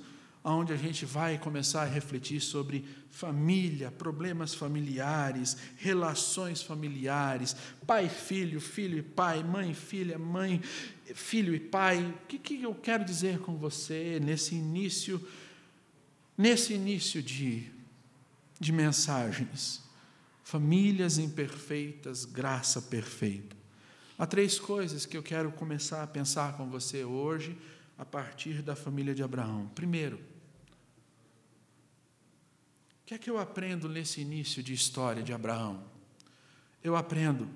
[0.48, 8.60] Onde a gente vai começar a refletir sobre família, problemas familiares, relações familiares, pai filho,
[8.60, 10.62] filho e pai, mãe filha, mãe,
[11.14, 12.00] filho e pai.
[12.00, 15.20] O que, que eu quero dizer com você nesse início,
[16.38, 17.64] nesse início de,
[18.60, 19.82] de mensagens?
[20.44, 23.56] Famílias imperfeitas, graça perfeita.
[24.16, 27.58] Há três coisas que eu quero começar a pensar com você hoje,
[27.98, 29.68] a partir da família de Abraão.
[29.74, 30.35] Primeiro,
[33.06, 35.84] que é que eu aprendo nesse início de história de Abraão?
[36.82, 37.48] Eu aprendo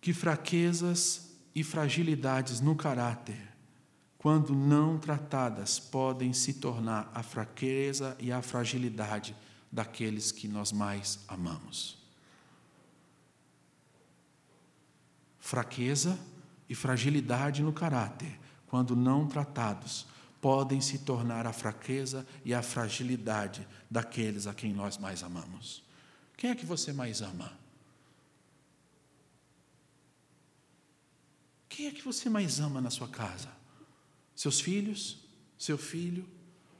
[0.00, 3.40] que fraquezas e fragilidades no caráter,
[4.18, 9.36] quando não tratadas, podem se tornar a fraqueza e a fragilidade
[9.70, 11.96] daqueles que nós mais amamos.
[15.38, 16.18] Fraqueza
[16.68, 18.36] e fragilidade no caráter,
[18.66, 20.06] quando não tratados,
[20.40, 25.82] podem se tornar a fraqueza e a fragilidade daqueles a quem nós mais amamos.
[26.36, 27.58] Quem é que você mais ama?
[31.68, 33.50] Quem é que você mais ama na sua casa?
[34.34, 35.18] Seus filhos?
[35.58, 36.28] Seu filho?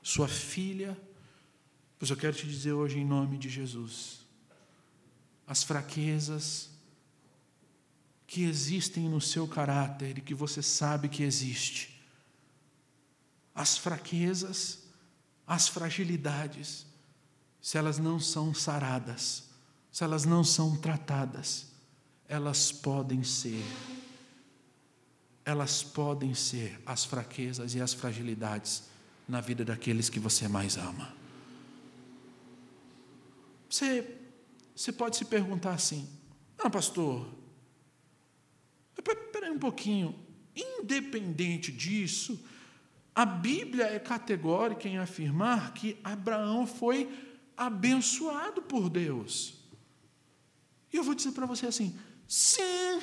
[0.02, 0.96] Sua filha?
[1.98, 4.20] Pois eu quero te dizer hoje, em nome de Jesus,
[5.46, 6.70] as fraquezas
[8.26, 11.97] que existem no seu caráter e que você sabe que existe,
[13.58, 14.84] as fraquezas,
[15.44, 16.86] as fragilidades,
[17.60, 19.48] se elas não são saradas,
[19.90, 21.66] se elas não são tratadas,
[22.28, 23.64] elas podem ser,
[25.44, 28.84] elas podem ser as fraquezas e as fragilidades
[29.26, 31.12] na vida daqueles que você mais ama.
[33.68, 34.20] Você,
[34.72, 36.08] você pode se perguntar assim:
[36.58, 37.28] ah, pastor,
[38.96, 40.14] espera um pouquinho,
[40.54, 42.38] independente disso,
[43.18, 47.10] a Bíblia é categórica em afirmar que Abraão foi
[47.56, 49.54] abençoado por Deus.
[50.92, 51.98] E eu vou dizer para você assim:
[52.28, 53.02] sim,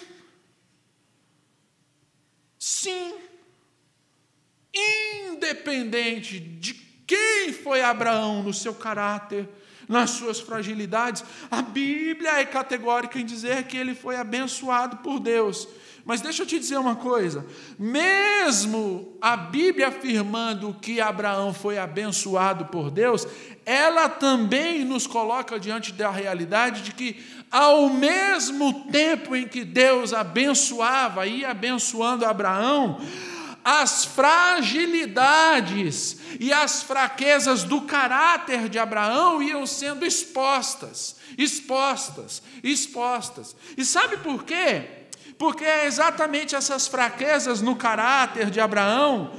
[2.57, 3.17] sim,
[4.73, 6.73] independente de
[7.05, 9.49] quem foi Abraão no seu caráter,
[9.85, 11.25] nas suas fragilidades?
[11.51, 15.67] A Bíblia é categórica em dizer que ele foi abençoado por Deus.
[16.05, 17.43] Mas deixa eu te dizer uma coisa:
[17.79, 23.27] mesmo a Bíblia afirmando que Abraão foi abençoado por Deus,
[23.65, 30.13] ela também nos coloca diante da realidade de que, ao mesmo tempo em que Deus
[30.13, 33.01] abençoava e abençoando Abraão,
[33.63, 43.55] as fragilidades e as fraquezas do caráter de Abraão iam sendo expostas, expostas, expostas.
[43.75, 44.94] E sabe por quê?
[45.37, 49.31] Porque é exatamente essas fraquezas no caráter de Abraão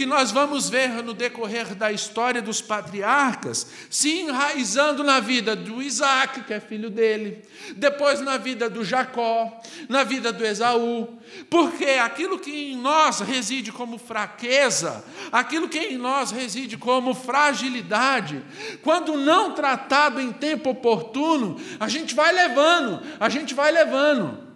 [0.00, 5.82] que nós vamos ver no decorrer da história dos patriarcas, se enraizando na vida do
[5.82, 7.44] Isaac, que é filho dele,
[7.76, 11.06] depois na vida do Jacó, na vida do Esaú,
[11.50, 18.42] porque aquilo que em nós reside como fraqueza, aquilo que em nós reside como fragilidade,
[18.82, 24.49] quando não tratado em tempo oportuno, a gente vai levando, a gente vai levando.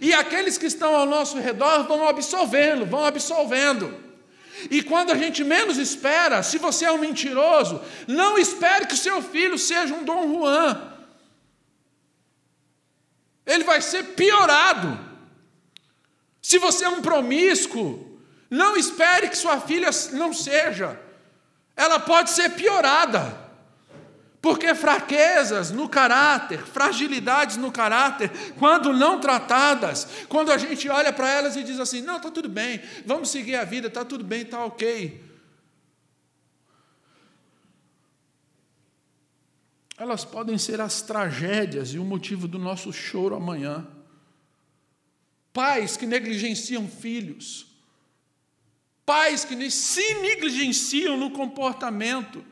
[0.00, 4.08] E aqueles que estão ao nosso redor vão absorvendo, vão absolvendo.
[4.70, 9.22] E quando a gente menos espera, se você é um mentiroso, não espere que seu
[9.22, 10.94] filho seja um Dom Juan.
[13.46, 14.98] Ele vai ser piorado.
[16.42, 18.20] Se você é um promíscuo,
[18.50, 21.00] não espere que sua filha não seja.
[21.76, 23.47] Ela pode ser piorada.
[24.40, 31.28] Porque fraquezas no caráter, fragilidades no caráter, quando não tratadas, quando a gente olha para
[31.28, 34.42] elas e diz assim: não, está tudo bem, vamos seguir a vida, está tudo bem,
[34.42, 35.28] está ok.
[39.96, 43.84] Elas podem ser as tragédias e o motivo do nosso choro amanhã.
[45.52, 47.66] Pais que negligenciam filhos,
[49.04, 52.44] pais que se negligenciam no comportamento,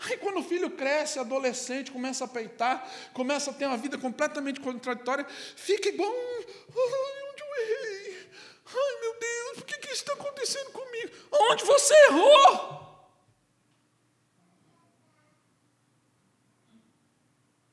[0.00, 4.58] Aí quando o filho cresce, adolescente, começa a peitar, começa a ter uma vida completamente
[4.58, 5.26] contraditória,
[5.56, 6.38] fica igual um.
[6.42, 8.28] Ai, onde eu errei?
[8.66, 11.12] Ai, meu Deus, por que, que isso está acontecendo comigo?
[11.30, 12.80] Onde você errou?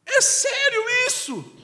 [0.05, 1.56] É sério isso?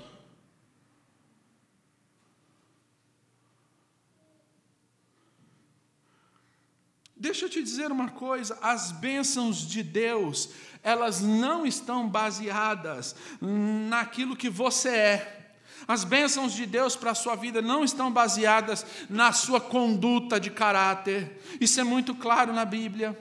[7.23, 10.49] Deixa eu te dizer uma coisa: as bênçãos de Deus,
[10.83, 15.53] elas não estão baseadas naquilo que você é.
[15.87, 20.51] As bênçãos de Deus para a sua vida não estão baseadas na sua conduta de
[20.51, 21.41] caráter.
[21.61, 23.17] Isso é muito claro na Bíblia.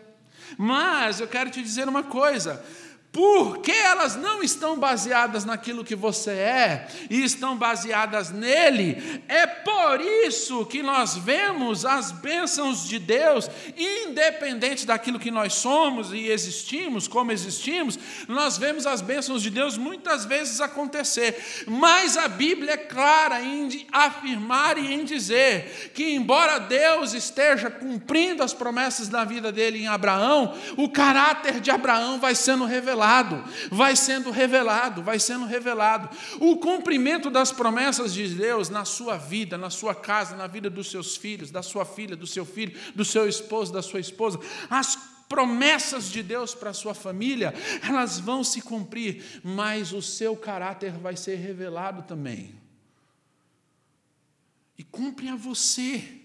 [0.59, 2.61] Mas eu quero te dizer uma coisa:
[3.13, 10.01] porque elas não estão baseadas naquilo que você é e estão baseadas nele, é por
[10.01, 17.07] isso que nós vemos as bênçãos de Deus, independente daquilo que nós somos e existimos,
[17.07, 21.65] como existimos, nós vemos as bênçãos de Deus muitas vezes acontecer.
[21.67, 28.43] Mas a Bíblia é clara em afirmar e em dizer que, embora Deus esteja cumprindo
[28.43, 33.45] as promessas da vida dele em Abraão, o caráter de Abraão vai sendo revelado revelado,
[33.71, 36.09] vai sendo revelado, vai sendo revelado.
[36.41, 40.91] O cumprimento das promessas de Deus na sua vida, na sua casa, na vida dos
[40.91, 44.39] seus filhos, da sua filha, do seu filho, do seu esposo, da sua esposa,
[44.71, 44.97] as
[45.29, 50.93] promessas de Deus para a sua família, elas vão se cumprir, mas o seu caráter
[50.93, 52.55] vai ser revelado também.
[54.77, 56.21] E cumpre a você,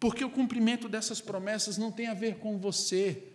[0.00, 3.31] porque o cumprimento dessas promessas não tem a ver com você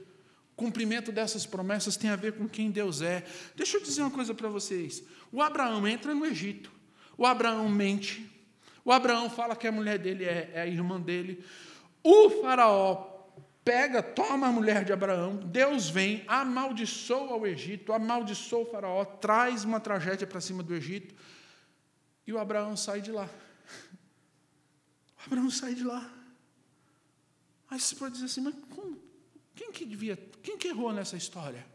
[0.57, 3.23] cumprimento dessas promessas tem a ver com quem Deus é.
[3.55, 5.03] Deixa eu dizer uma coisa para vocês.
[5.31, 6.71] O Abraão entra no Egito.
[7.15, 8.27] O Abraão mente.
[8.83, 11.45] O Abraão fala que a mulher dele é, é a irmã dele.
[12.03, 13.17] O faraó
[13.63, 15.35] pega, toma a mulher de Abraão.
[15.35, 21.13] Deus vem, amaldiçoa o Egito, amaldiçoa o faraó, traz uma tragédia para cima do Egito.
[22.25, 23.29] E o Abraão sai de lá.
[25.19, 26.09] O Abraão sai de lá.
[27.69, 29.06] Aí você pode dizer assim, mas como?
[29.57, 31.65] Quem que devia, quem que errou nessa história?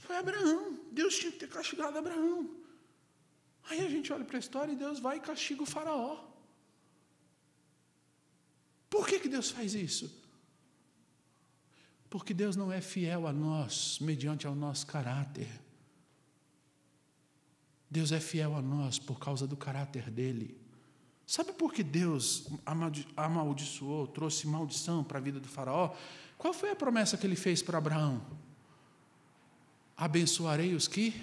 [0.00, 0.78] Foi Abraão.
[0.92, 2.50] Deus tinha que ter castigado Abraão.
[3.68, 6.24] Aí a gente olha para a história e Deus vai e castiga o faraó.
[8.90, 10.14] Por que, que Deus faz isso?
[12.10, 15.48] Porque Deus não é fiel a nós mediante ao nosso caráter.
[17.90, 20.60] Deus é fiel a nós por causa do caráter dele.
[21.26, 22.46] Sabe por que Deus
[23.16, 25.92] amaldiçoou, trouxe maldição para a vida do Faraó?
[26.38, 28.24] Qual foi a promessa que ele fez para Abraão?
[29.96, 31.20] Abençoarei os que?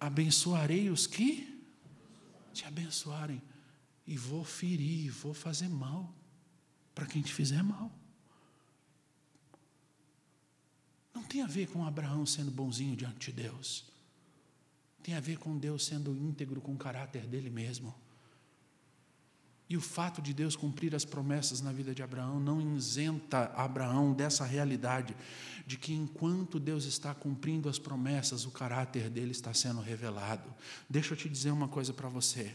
[0.00, 1.56] Abençoarei os que
[2.52, 3.40] te abençoarem.
[4.06, 6.12] E vou ferir, vou fazer mal
[6.94, 7.92] para quem te fizer mal.
[11.14, 13.84] Não tem a ver com Abraão sendo bonzinho diante de Deus.
[15.02, 17.94] Tem a ver com Deus sendo íntegro com o caráter dele mesmo.
[19.68, 24.12] E o fato de Deus cumprir as promessas na vida de Abraão não isenta Abraão
[24.12, 25.16] dessa realidade
[25.66, 30.54] de que enquanto Deus está cumprindo as promessas, o caráter dele está sendo revelado.
[30.88, 32.54] Deixa eu te dizer uma coisa para você.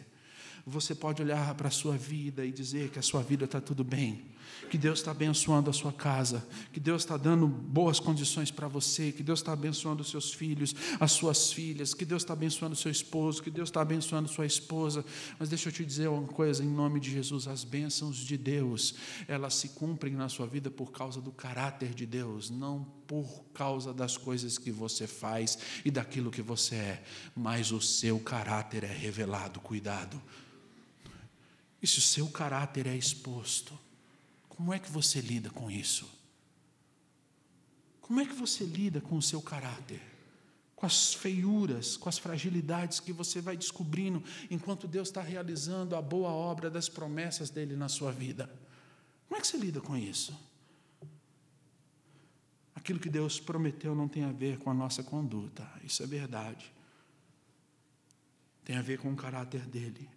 [0.66, 3.84] Você pode olhar para a sua vida e dizer que a sua vida está tudo
[3.84, 4.24] bem,
[4.70, 9.12] que Deus está abençoando a sua casa, que Deus está dando boas condições para você,
[9.12, 12.92] que Deus está abençoando os seus filhos, as suas filhas, que Deus está abençoando seu
[12.92, 15.04] esposo, que Deus está abençoando sua esposa.
[15.38, 18.96] Mas deixa eu te dizer uma coisa, em nome de Jesus: as bênçãos de Deus,
[19.28, 23.94] elas se cumprem na sua vida por causa do caráter de Deus, não por causa
[23.94, 27.04] das coisas que você faz e daquilo que você é,
[27.36, 29.60] mas o seu caráter é revelado.
[29.60, 30.22] Cuidado.
[31.82, 33.78] E se o seu caráter é exposto,
[34.62, 36.08] como é que você lida com isso?
[38.00, 40.00] Como é que você lida com o seu caráter?
[40.76, 46.02] Com as feiuras, com as fragilidades que você vai descobrindo enquanto Deus está realizando a
[46.02, 48.48] boa obra das promessas dele na sua vida?
[49.28, 50.40] Como é que você lida com isso?
[52.76, 56.72] Aquilo que Deus prometeu não tem a ver com a nossa conduta, isso é verdade.
[58.64, 60.08] Tem a ver com o caráter dele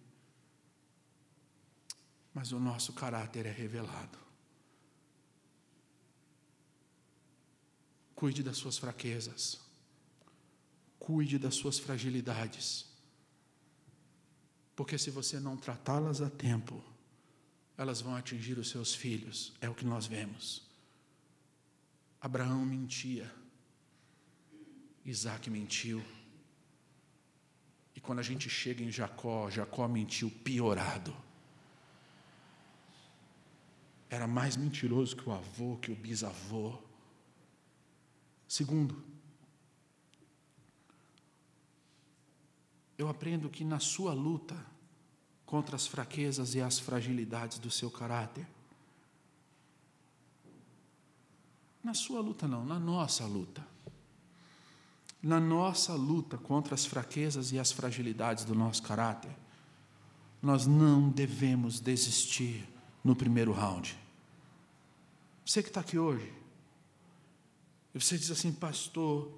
[2.31, 4.24] mas o nosso caráter é revelado.
[8.25, 9.61] Cuide das suas fraquezas,
[10.97, 12.87] cuide das suas fragilidades,
[14.75, 16.83] porque se você não tratá-las a tempo,
[17.77, 20.63] elas vão atingir os seus filhos, é o que nós vemos.
[22.19, 23.31] Abraão mentia,
[25.05, 26.03] Isaac mentiu,
[27.95, 31.15] e quando a gente chega em Jacó, Jacó mentiu piorado.
[34.09, 36.84] Era mais mentiroso que o avô, que o bisavô.
[38.55, 38.95] Segundo,
[42.97, 44.55] eu aprendo que na sua luta
[45.45, 48.47] contra as fraquezas e as fragilidades do seu caráter,
[51.83, 53.61] na sua luta não, na nossa luta,
[55.21, 59.35] na nossa luta contra as fraquezas e as fragilidades do nosso caráter,
[60.41, 62.65] nós não devemos desistir
[63.03, 63.99] no primeiro round.
[65.45, 66.44] Você que está aqui hoje,
[67.99, 69.31] você diz assim, pastor,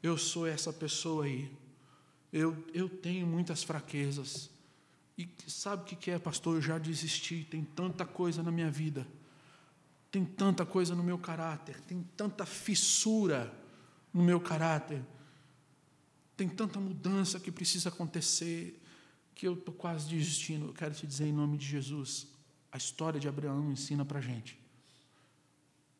[0.00, 1.50] eu sou essa pessoa aí,
[2.32, 4.48] eu, eu tenho muitas fraquezas,
[5.18, 6.56] e sabe o que é, pastor?
[6.56, 9.06] Eu já desisti, tem tanta coisa na minha vida,
[10.10, 13.52] tem tanta coisa no meu caráter, tem tanta fissura
[14.12, 15.02] no meu caráter,
[16.36, 18.80] tem tanta mudança que precisa acontecer,
[19.34, 20.66] que eu estou quase desistindo.
[20.66, 22.28] Eu quero te dizer em nome de Jesus,
[22.70, 24.65] a história de Abraão ensina para a gente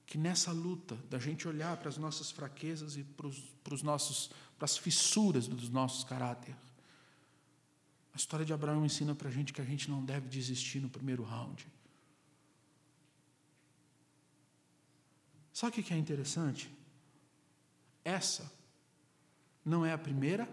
[0.07, 3.83] que nessa luta da gente olhar para as nossas fraquezas e para, os, para, os
[3.83, 6.57] nossos, para as fissuras dos nossos caráter,
[8.15, 10.89] a história de Abraão ensina para a gente que a gente não deve desistir no
[10.89, 11.67] primeiro round.
[15.53, 16.71] Sabe o que é interessante?
[18.05, 18.51] Essa
[19.65, 20.49] não é a primeira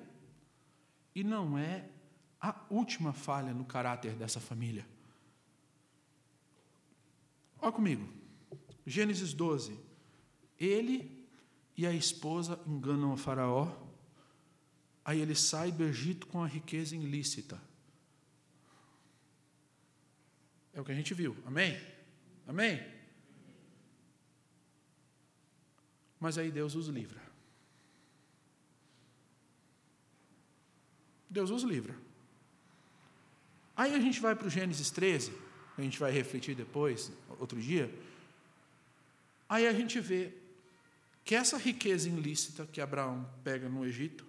[1.14, 1.88] e não é
[2.42, 4.86] a última falha no caráter dessa família.
[7.62, 8.23] Olha comigo.
[8.86, 9.80] Gênesis 12.
[10.60, 11.26] Ele
[11.76, 13.72] e a esposa enganam o Faraó.
[15.06, 17.62] Aí ele sai do Egito com a riqueza ilícita.
[20.74, 21.36] É o que a gente viu.
[21.46, 21.80] Amém?
[22.48, 22.82] Amém?
[26.20, 27.22] Mas aí Deus os livra.
[31.30, 31.96] Deus os livra.
[33.76, 35.44] Aí a gente vai para o Gênesis 13
[35.78, 37.92] a gente vai refletir depois, outro dia.
[39.54, 40.34] Aí a gente vê
[41.24, 44.26] que essa riqueza ilícita que Abraão pega no Egito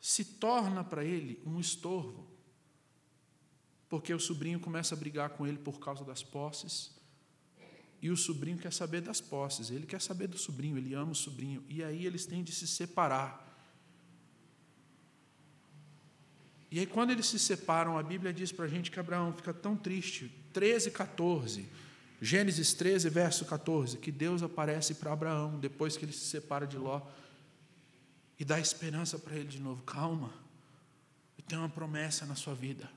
[0.00, 2.26] se torna para ele um estorvo,
[3.90, 6.98] porque o sobrinho começa a brigar com ele por causa das posses,
[8.00, 11.14] e o sobrinho quer saber das posses, ele quer saber do sobrinho, ele ama o
[11.14, 13.46] sobrinho, e aí eles têm de se separar.
[16.70, 19.52] E aí, quando eles se separam, a Bíblia diz para a gente que Abraão fica
[19.52, 20.32] tão triste.
[20.54, 21.68] 13, 14.
[22.20, 23.96] Gênesis 13, verso 14.
[23.96, 27.00] Que Deus aparece para Abraão depois que ele se separa de Ló
[28.38, 29.82] e dá esperança para ele de novo.
[29.82, 30.32] Calma,
[31.38, 32.90] eu tenho uma promessa na sua vida.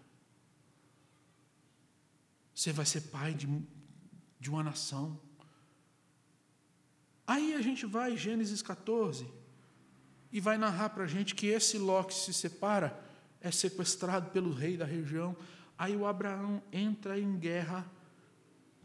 [2.53, 3.47] Você vai ser pai de,
[4.39, 5.19] de uma nação.
[7.25, 9.25] Aí a gente vai, Gênesis 14,
[10.31, 13.01] e vai narrar para a gente que esse Ló que se separa
[13.39, 15.35] é sequestrado pelo rei da região.
[15.77, 17.89] Aí o Abraão entra em guerra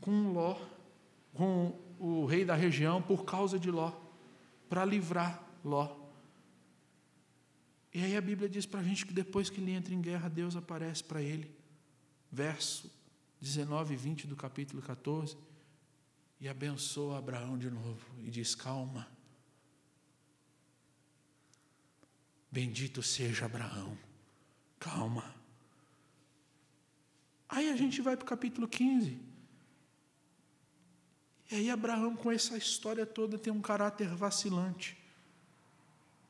[0.00, 0.58] com Ló,
[1.34, 3.92] com o rei da região por causa de Ló.
[4.68, 5.96] para livrar Ló.
[7.92, 10.28] E aí a Bíblia diz para a gente que depois que ele entra em guerra,
[10.28, 11.50] Deus aparece para ele.
[12.30, 12.90] Verso
[13.40, 15.36] 19 e 20 do capítulo 14.
[16.40, 19.08] E abençoa Abraão de novo e diz: Calma.
[22.50, 23.96] Bendito seja Abraão.
[24.78, 25.34] Calma.
[27.48, 29.27] Aí a gente vai para o capítulo 15.
[31.50, 34.96] E aí Abraão, com essa história toda, tem um caráter vacilante.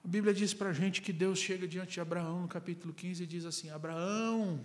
[0.04, 3.24] A Bíblia diz para a gente que Deus chega diante de Abraão no capítulo 15
[3.24, 4.64] e diz assim: Abraão,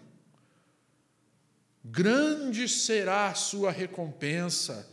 [1.84, 4.90] grande será a sua recompensa.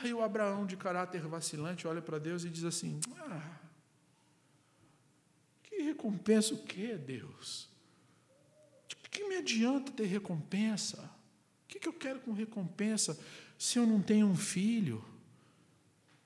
[0.00, 3.58] Aí o Abraão, de caráter vacilante, olha para Deus e diz assim: ah,
[5.64, 7.68] Que recompensa o que, Deus?
[8.86, 11.10] De que me adianta ter recompensa?
[11.64, 13.18] O que eu quero com recompensa
[13.58, 15.04] se eu não tenho um filho?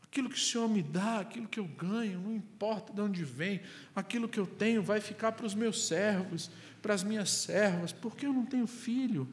[0.02, 3.60] Aquilo que o Senhor me dá, aquilo que eu ganho, não importa de onde vem,
[3.94, 6.50] aquilo que eu tenho vai ficar para os meus servos,
[6.80, 9.28] para as minhas servas, porque eu não tenho filho.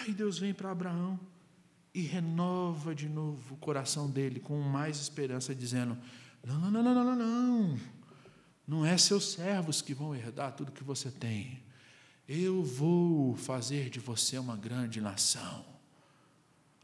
[0.00, 1.18] Aí Deus vem para Abraão
[1.94, 5.96] e renova de novo o coração dele com mais esperança, dizendo:
[6.44, 7.80] Não, não, não, não, não, não,
[8.66, 11.62] não é seus servos que vão herdar tudo que você tem.
[12.28, 15.77] Eu vou fazer de você uma grande nação.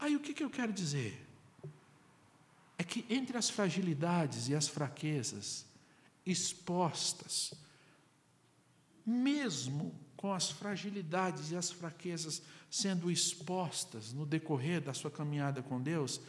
[0.05, 1.19] Aí o que, que eu quero dizer?
[2.77, 5.65] É que entre as fragilidades e as fraquezas
[6.27, 7.55] expostas,
[9.07, 15.81] mesmo com as fragilidades e as fraquezas sendo expostas no decorrer da sua caminhada com
[15.81, 16.21] Deus,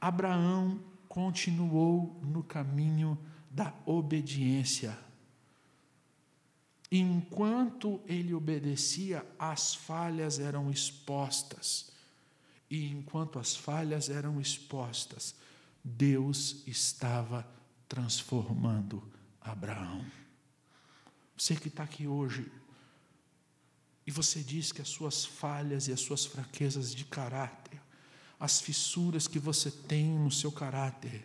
[0.00, 3.18] Abraão continuou no caminho
[3.50, 4.96] da obediência.
[6.92, 11.95] Enquanto ele obedecia, as falhas eram expostas.
[12.70, 15.34] E enquanto as falhas eram expostas,
[15.82, 17.46] Deus estava
[17.88, 19.02] transformando
[19.40, 20.04] Abraão.
[21.36, 22.50] Você que está aqui hoje,
[24.06, 27.80] e você diz que as suas falhas e as suas fraquezas de caráter,
[28.38, 31.24] as fissuras que você tem no seu caráter,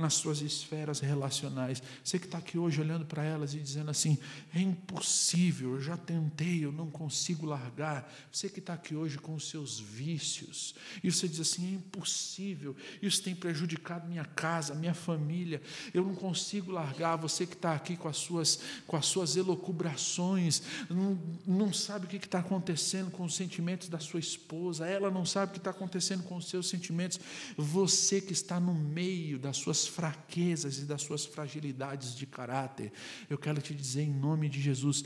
[0.00, 1.82] nas suas esferas relacionais.
[2.02, 4.18] Você que está aqui hoje olhando para elas e dizendo assim:
[4.54, 8.10] é impossível, eu já tentei, eu não consigo largar.
[8.32, 10.74] Você que está aqui hoje com os seus vícios,
[11.04, 15.60] e você diz assim: é impossível, isso tem prejudicado minha casa, minha família,
[15.92, 17.16] eu não consigo largar.
[17.16, 22.08] Você que está aqui com as suas, com as suas elocubrações, não, não sabe o
[22.08, 25.70] que está acontecendo com os sentimentos da sua esposa, ela não sabe o que está
[25.70, 27.20] acontecendo com os seus sentimentos.
[27.56, 32.92] Você que está no meio das suas fraquezas e das suas fragilidades de caráter,
[33.28, 35.04] eu quero te dizer em nome de Jesus,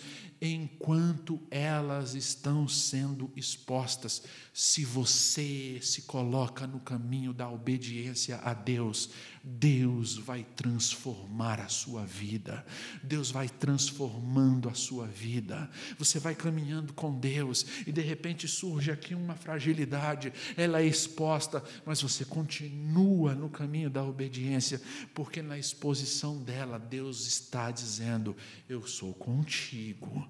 [0.49, 4.23] enquanto elas estão sendo expostas,
[4.53, 9.11] se você se coloca no caminho da obediência a Deus,
[9.47, 12.65] Deus vai transformar a sua vida,
[13.03, 15.69] Deus vai transformando a sua vida.
[15.99, 21.63] Você vai caminhando com Deus e de repente surge aqui uma fragilidade, ela é exposta,
[21.85, 24.81] mas você continua no caminho da obediência,
[25.13, 28.35] porque na exposição dela, Deus está dizendo:
[28.67, 30.27] Eu sou contigo.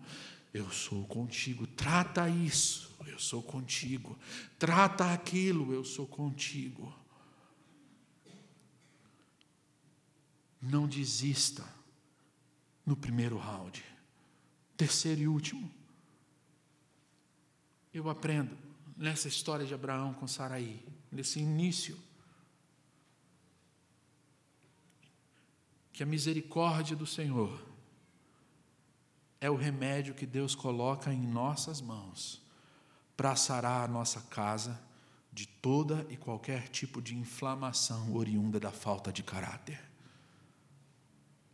[0.53, 4.17] Eu sou contigo, trata isso, eu sou contigo,
[4.59, 6.95] trata aquilo, eu sou contigo.
[10.63, 11.65] Não desista
[12.87, 13.85] no primeiro round.
[14.77, 15.71] Terceiro e último.
[17.93, 18.57] Eu aprendo
[18.97, 21.99] nessa história de Abraão com Saraí, nesse início,
[25.93, 27.74] que a misericórdia do Senhor
[29.45, 32.41] é o remédio que Deus coloca em nossas mãos
[33.15, 34.81] para sarar a nossa casa
[35.31, 39.79] de toda e qualquer tipo de inflamação oriunda da falta de caráter.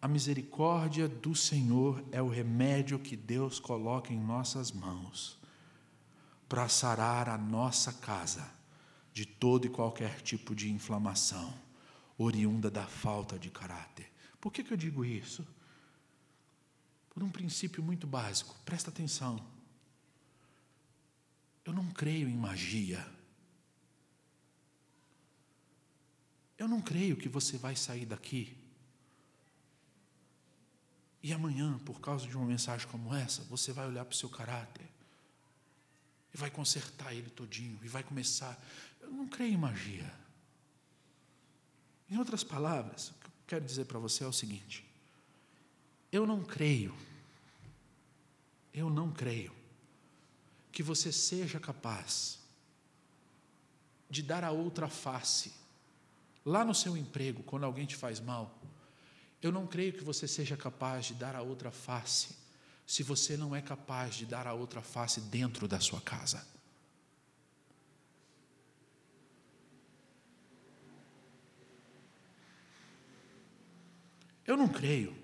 [0.00, 5.36] A misericórdia do Senhor é o remédio que Deus coloca em nossas mãos
[6.48, 8.48] para sarar a nossa casa
[9.12, 11.52] de todo e qualquer tipo de inflamação
[12.16, 14.06] oriunda da falta de caráter.
[14.40, 15.44] Por que, que eu digo isso?
[17.10, 19.44] Por um princípio muito básico, presta atenção.
[21.64, 23.06] Eu não creio em magia.
[26.56, 28.56] Eu não creio que você vai sair daqui
[31.22, 34.28] e amanhã, por causa de uma mensagem como essa, você vai olhar para o seu
[34.28, 34.88] caráter
[36.32, 38.58] e vai consertar ele todinho e vai começar.
[39.00, 40.10] Eu não creio em magia.
[42.08, 44.84] Em outras palavras, o que eu quero dizer para você é o seguinte:
[46.12, 46.94] eu não creio,
[48.74, 49.52] eu não creio
[50.72, 52.38] que você seja capaz
[54.08, 55.52] de dar a outra face
[56.44, 58.58] lá no seu emprego, quando alguém te faz mal,
[59.42, 62.36] eu não creio que você seja capaz de dar a outra face,
[62.86, 66.46] se você não é capaz de dar a outra face dentro da sua casa.
[74.44, 75.19] Eu não creio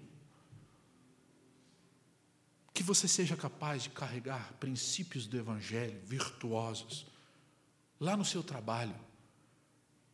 [2.76, 7.06] que você seja capaz de carregar princípios do Evangelho virtuosos
[7.98, 8.94] lá no seu trabalho,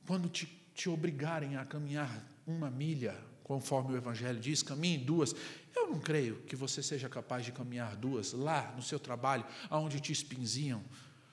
[0.06, 5.34] quando te, te obrigarem a caminhar uma milha, conforme o Evangelho diz, caminhe duas.
[5.74, 9.98] Eu não creio que você seja capaz de caminhar duas lá no seu trabalho, aonde
[9.98, 10.84] te espinziam,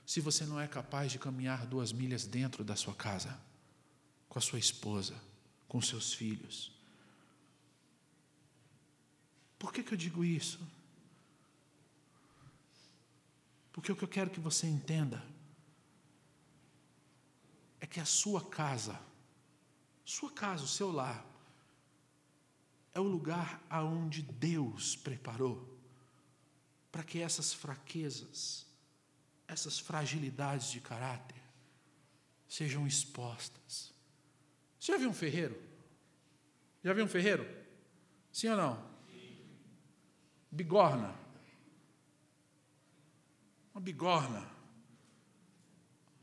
[0.08, 3.40] se você não é capaz de caminhar duas milhas dentro da sua casa,
[4.28, 5.14] com a sua esposa,
[5.68, 6.72] com seus filhos.
[9.60, 10.60] Por que, que eu digo isso?
[13.72, 15.24] Porque o que eu quero que você entenda
[17.80, 19.00] é que a sua casa,
[20.04, 21.26] sua casa, o seu lar,
[22.94, 25.78] é o lugar aonde Deus preparou
[26.92, 28.66] para que essas fraquezas,
[29.48, 31.42] essas fragilidades de caráter
[32.48, 33.94] sejam expostas.
[34.80, 35.62] Você já viu um ferreiro?
[36.84, 37.48] Já viu um ferreiro?
[38.32, 38.90] Sim ou não?
[40.52, 41.14] bigorna.
[43.80, 44.46] Uma bigorna.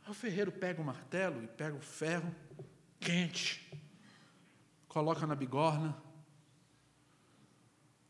[0.04, 2.30] Aí o ferreiro pega o martelo e pega o ferro
[3.00, 3.66] quente,
[4.86, 5.96] coloca na bigorna,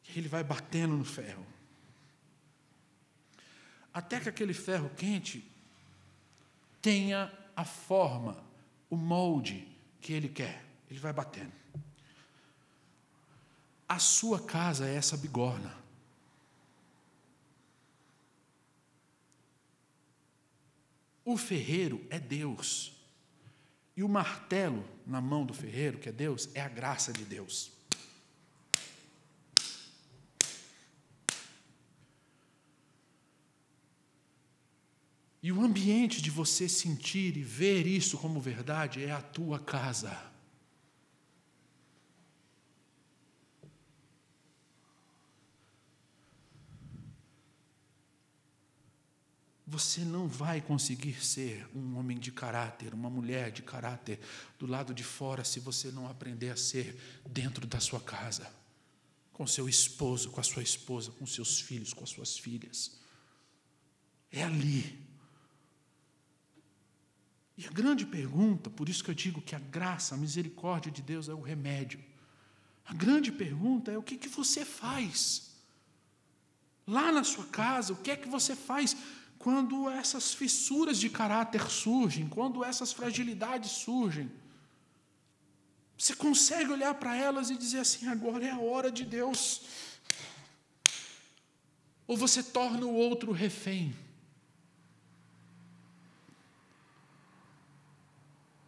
[0.09, 1.47] e ele vai batendo no ferro.
[3.95, 5.49] Até que aquele ferro quente
[6.83, 8.43] tenha a forma,
[8.91, 9.65] o molde
[10.01, 10.65] que ele quer.
[10.91, 11.53] Ele vai batendo.
[13.89, 15.86] A sua casa é essa bigorna.
[21.27, 22.93] O ferreiro é Deus.
[23.97, 27.73] E o martelo na mão do ferreiro, que é Deus, é a graça de Deus.
[35.43, 40.36] E o ambiente de você sentir e ver isso como verdade é a tua casa.
[49.67, 54.21] Você não vai conseguir ser um homem de caráter, uma mulher de caráter
[54.59, 56.97] do lado de fora se você não aprender a ser
[57.29, 58.49] dentro da sua casa,
[59.33, 62.97] com seu esposo, com a sua esposa, com seus filhos, com as suas filhas.
[64.31, 65.05] É ali.
[67.59, 71.03] E a grande pergunta, por isso que eu digo que a graça, a misericórdia de
[71.03, 72.05] Deus é o remédio.
[72.85, 75.57] A grande pergunta é o que, que você faz?
[76.87, 78.97] Lá na sua casa, o que é que você faz
[79.47, 84.29] quando essas fissuras de caráter surgem, quando essas fragilidades surgem,
[85.97, 89.63] você consegue olhar para elas e dizer assim: agora é a hora de Deus.
[92.09, 93.95] Ou você torna o outro refém.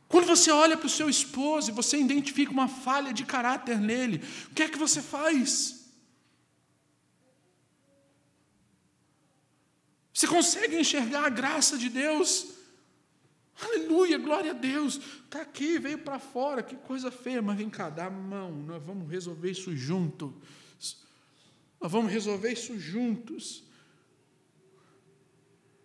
[0.06, 4.24] Quando você olha para o seu esposo e você identifica uma falha de caráter nele,
[4.48, 5.77] o que é que você faz?
[10.18, 12.48] Você consegue enxergar a graça de Deus?
[13.62, 14.96] Aleluia, glória a Deus.
[14.96, 18.82] Está aqui, veio para fora, que coisa feia, mas vem cá, dá a mão, nós
[18.82, 20.32] vamos resolver isso juntos.
[21.80, 23.62] Nós vamos resolver isso juntos.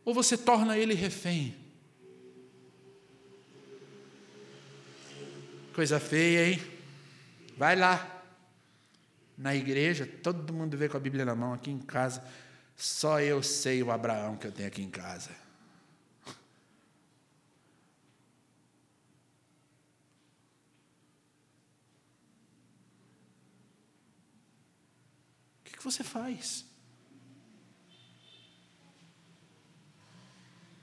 [0.04, 1.56] Ou você torna ele refém?
[5.76, 6.62] Coisa feia, hein?
[7.56, 8.10] Vai lá.
[9.38, 12.28] Na igreja, todo mundo vê com a Bíblia na mão, aqui em casa.
[12.76, 15.32] Só eu sei o Abraão que eu tenho aqui em casa.
[25.60, 26.66] O que você faz?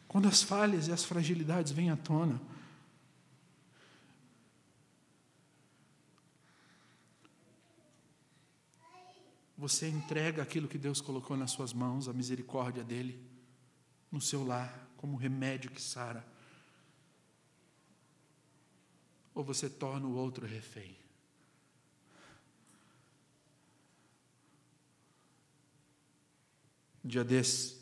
[0.07, 2.41] Quando as falhas e as fragilidades vêm à tona,
[9.61, 13.22] você entrega aquilo que Deus colocou nas suas mãos, a misericórdia dele,
[14.11, 16.26] no seu lar, como remédio que sara.
[19.34, 20.96] Ou você torna o outro refém.
[27.04, 27.78] Dia desse,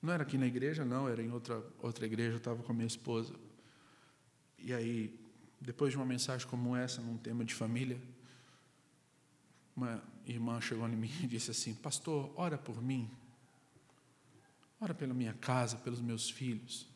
[0.00, 2.74] não era aqui na igreja, não, era em outra, outra igreja, eu estava com a
[2.74, 3.34] minha esposa.
[4.56, 5.18] E aí,
[5.60, 8.00] depois de uma mensagem como essa, num tema de família,
[9.78, 13.08] uma irmã chegou em mim e disse assim: Pastor, ora por mim,
[14.80, 16.86] ora pela minha casa, pelos meus filhos.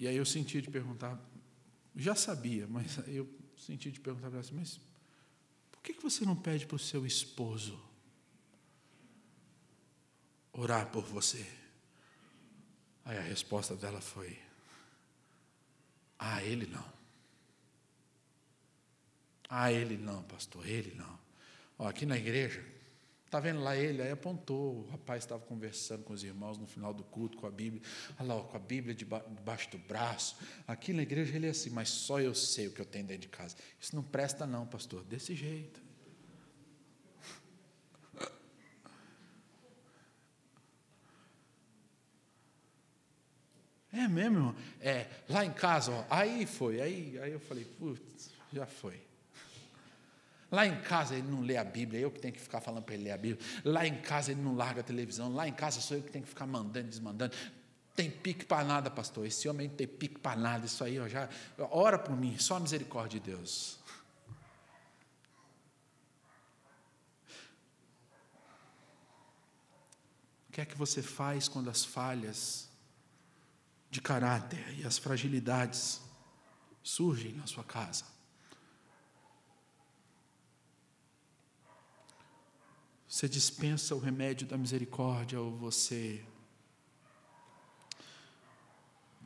[0.00, 1.20] E aí eu senti de perguntar,
[1.94, 4.80] já sabia, mas eu senti de perguntar para ela assim, mas
[5.70, 7.80] por que você não pede para o seu esposo
[10.52, 11.46] orar por você?
[13.04, 14.38] Aí a resposta dela foi:
[16.18, 17.01] Ah, ele não.
[19.54, 21.18] Ah, ele não, pastor, ele não.
[21.78, 22.64] Ó, aqui na igreja,
[23.26, 24.02] Está vendo lá ele?
[24.02, 27.50] Aí apontou, o rapaz estava conversando com os irmãos no final do culto, com a
[27.50, 27.80] Bíblia,
[28.20, 30.36] olha lá, com a Bíblia debaixo do braço.
[30.68, 33.22] Aqui na igreja ele é assim, mas só eu sei o que eu tenho dentro
[33.22, 33.56] de casa.
[33.80, 35.80] Isso não presta, não, pastor, desse jeito.
[43.90, 44.56] É mesmo, irmão?
[44.78, 49.11] É, lá em casa, ó, aí foi, aí, aí eu falei, putz, já foi.
[50.52, 52.94] Lá em casa ele não lê a Bíblia, eu que tenho que ficar falando para
[52.94, 53.42] ele ler a Bíblia.
[53.64, 55.32] Lá em casa ele não larga a televisão.
[55.32, 57.34] Lá em casa sou eu que tenho que ficar mandando, desmandando.
[57.96, 59.26] Tem pique para nada, pastor.
[59.26, 60.66] Esse homem tem pique para nada.
[60.66, 61.26] Isso aí, ó, já.
[61.70, 63.78] Ora por mim, só a misericórdia de Deus.
[70.50, 72.68] O que é que você faz quando as falhas
[73.90, 76.02] de caráter e as fragilidades
[76.82, 78.04] surgem na sua casa?
[83.12, 86.24] Você dispensa o remédio da misericórdia ou você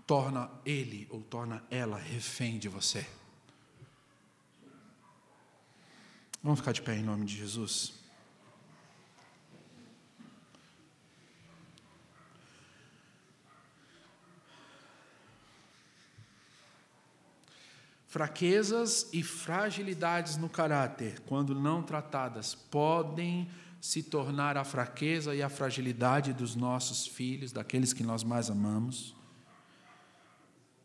[0.05, 3.07] torna ele ou torna ela refém de você?
[6.43, 7.95] Vamos ficar de pé em nome de Jesus.
[18.09, 23.49] Fraquezas e fragilidades no caráter, quando não tratadas, podem
[23.81, 29.15] se tornar a fraqueza e a fragilidade dos nossos filhos, daqueles que nós mais amamos.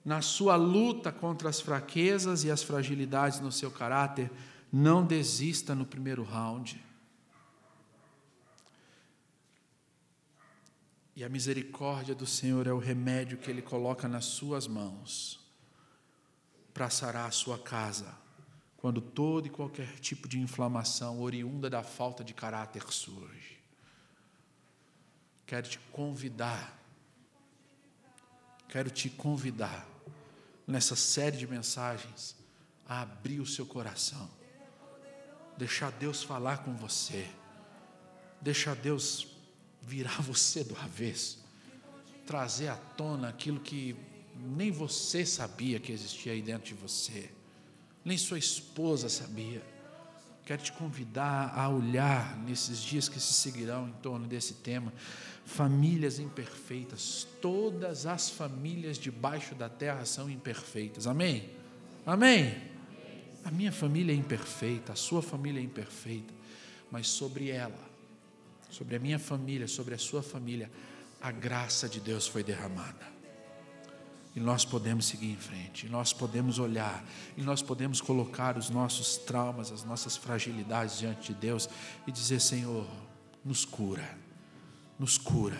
[0.03, 4.31] Na sua luta contra as fraquezas e as fragilidades no seu caráter,
[4.71, 6.83] não desista no primeiro round.
[11.15, 15.39] E a misericórdia do Senhor é o remédio que Ele coloca nas suas mãos
[16.73, 18.21] para sarar a sua casa
[18.81, 23.61] quando todo e qualquer tipo de inflamação oriunda da falta de caráter surge.
[25.45, 26.81] Quero te convidar,
[28.67, 29.87] quero te convidar,
[30.65, 32.35] nessa série de mensagens,
[32.87, 34.27] a abrir o seu coração,
[35.55, 37.29] deixar Deus falar com você,
[38.41, 39.27] deixar Deus
[39.79, 41.45] virar você do avesso,
[42.25, 43.95] trazer à tona aquilo que
[44.35, 47.29] nem você sabia que existia aí dentro de você
[48.03, 49.61] nem sua esposa sabia.
[50.45, 54.91] Quero te convidar a olhar nesses dias que se seguirão em torno desse tema.
[55.45, 61.07] Famílias imperfeitas, todas as famílias debaixo da terra são imperfeitas.
[61.07, 61.49] Amém?
[62.05, 62.71] Amém?
[63.43, 66.33] A minha família é imperfeita, a sua família é imperfeita,
[66.91, 67.79] mas sobre ela,
[68.69, 70.69] sobre a minha família, sobre a sua família,
[71.21, 73.20] a graça de Deus foi derramada.
[74.33, 77.03] E nós podemos seguir em frente, e nós podemos olhar,
[77.35, 81.67] e nós podemos colocar os nossos traumas, as nossas fragilidades diante de Deus
[82.07, 82.87] e dizer: Senhor,
[83.43, 84.17] nos cura,
[84.97, 85.59] nos cura.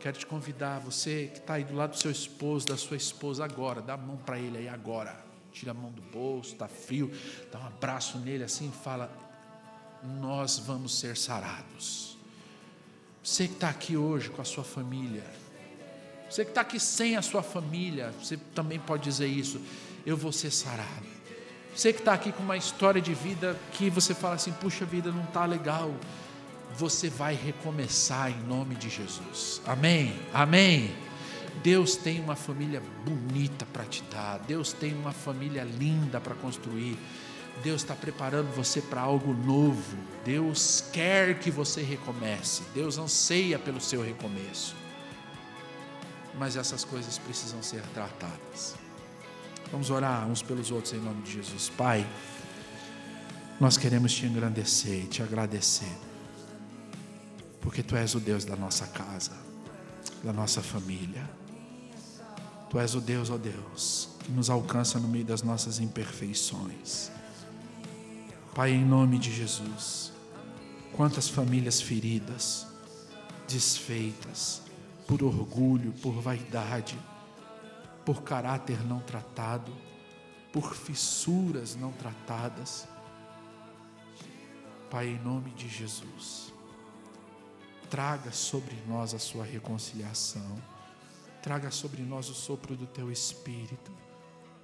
[0.00, 3.44] Quero te convidar, você que está aí do lado do seu esposo, da sua esposa
[3.44, 5.24] agora, dá a mão para ele aí agora.
[5.52, 7.10] Tira a mão do bolso, está frio,
[7.50, 9.10] dá um abraço nele assim e fala:
[10.20, 12.16] Nós vamos ser sarados.
[13.22, 15.24] Você que está aqui hoje com a sua família,
[16.28, 19.60] você que está aqui sem a sua família, você também pode dizer isso.
[20.04, 21.06] Eu vou ser sarado.
[21.74, 25.10] Você que está aqui com uma história de vida que você fala assim: puxa vida,
[25.10, 25.94] não está legal.
[26.76, 29.62] Você vai recomeçar em nome de Jesus.
[29.66, 30.14] Amém?
[30.32, 30.94] Amém.
[31.62, 34.38] Deus tem uma família bonita para te dar.
[34.40, 36.98] Deus tem uma família linda para construir.
[37.64, 39.96] Deus está preparando você para algo novo.
[40.24, 42.62] Deus quer que você recomece.
[42.74, 44.76] Deus anseia pelo seu recomeço
[46.38, 48.74] mas essas coisas precisam ser tratadas.
[49.70, 51.68] Vamos orar uns pelos outros em nome de Jesus.
[51.68, 52.06] Pai,
[53.60, 55.92] nós queremos te engrandecer e te agradecer,
[57.60, 59.32] porque tu és o Deus da nossa casa,
[60.22, 61.28] da nossa família.
[62.70, 67.10] Tu és o Deus, ó oh Deus, que nos alcança no meio das nossas imperfeições.
[68.54, 70.12] Pai, em nome de Jesus,
[70.92, 72.66] quantas famílias feridas,
[73.48, 74.67] desfeitas,
[75.08, 76.96] por orgulho, por vaidade,
[78.04, 79.72] por caráter não tratado,
[80.52, 82.86] por fissuras não tratadas.
[84.88, 86.52] Pai, em nome de Jesus,
[87.90, 90.62] traga sobre nós a sua reconciliação,
[91.42, 93.92] Traga sobre nós o sopro do teu espírito.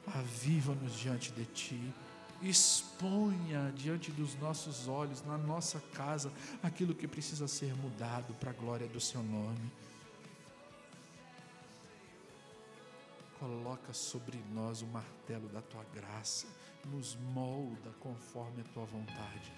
[0.07, 1.95] Aviva-nos diante de ti.
[2.43, 6.31] Exponha diante dos nossos olhos, na nossa casa,
[6.63, 9.73] aquilo que precisa ser mudado para a glória do seu nome.
[13.45, 16.47] coloca sobre nós o martelo da tua graça,
[16.87, 19.53] nos molda conforme a tua vontade.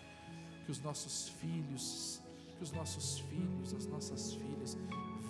[0.65, 2.21] Que os nossos filhos,
[2.57, 4.77] que os nossos filhos, as nossas filhas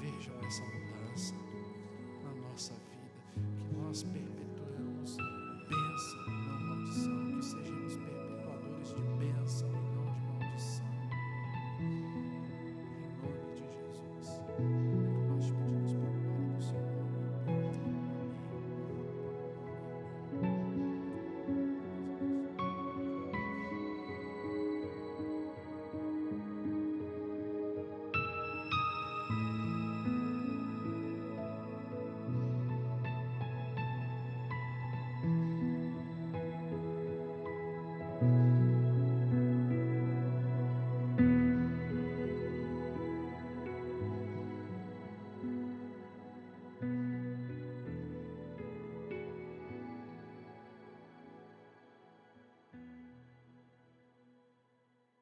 [0.00, 1.34] vejam essa mudança
[2.24, 5.16] na nossa vida, que nós perpetuemos
[5.68, 9.75] bênção, não maldição, que sejamos perpetuadores de bênção.